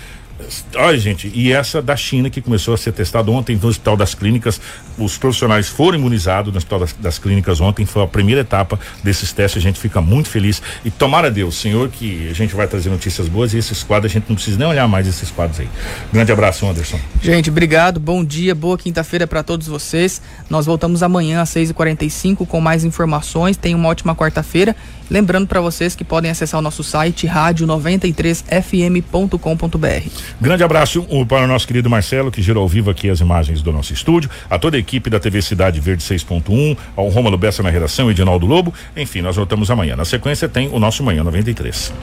[0.76, 4.14] Olha, gente, e essa da China que começou a ser testada ontem no Hospital das
[4.14, 4.60] Clínicas,
[4.98, 9.32] os profissionais foram imunizados no Hospital das, das, Clínicas ontem, foi a primeira etapa desses
[9.32, 12.90] testes, a gente fica muito feliz e tomara Deus, Senhor, que a gente vai trazer
[12.90, 15.70] notícias boas e esses quadros a gente não precisa nem olhar mais esses quadros aí.
[16.12, 17.00] Grande abraço, Anderson.
[17.22, 20.22] Gente, obrigado, bom dia, boa quinta-feira para todos vocês.
[20.50, 23.58] Nós voltamos amanhã às 6h45 com mais informações.
[23.58, 24.76] Tenham uma ótima quarta-feira.
[25.14, 30.10] Lembrando para vocês que podem acessar o nosso site rádio93fm.com.br.
[30.42, 33.72] Grande abraço para o nosso querido Marcelo, que gerou ao vivo aqui as imagens do
[33.72, 37.70] nosso estúdio, a toda a equipe da TV Cidade Verde 6.1, ao Rômulo Bessa na
[37.70, 38.74] redação, Edinaldo Lobo.
[38.98, 39.96] Enfim, nós voltamos amanhã.
[39.96, 41.94] Na sequência tem o nosso Manhã 93.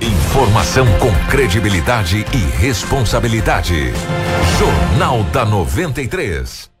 [0.00, 3.92] Informação com credibilidade e responsabilidade.
[4.60, 6.77] Jornal da 93.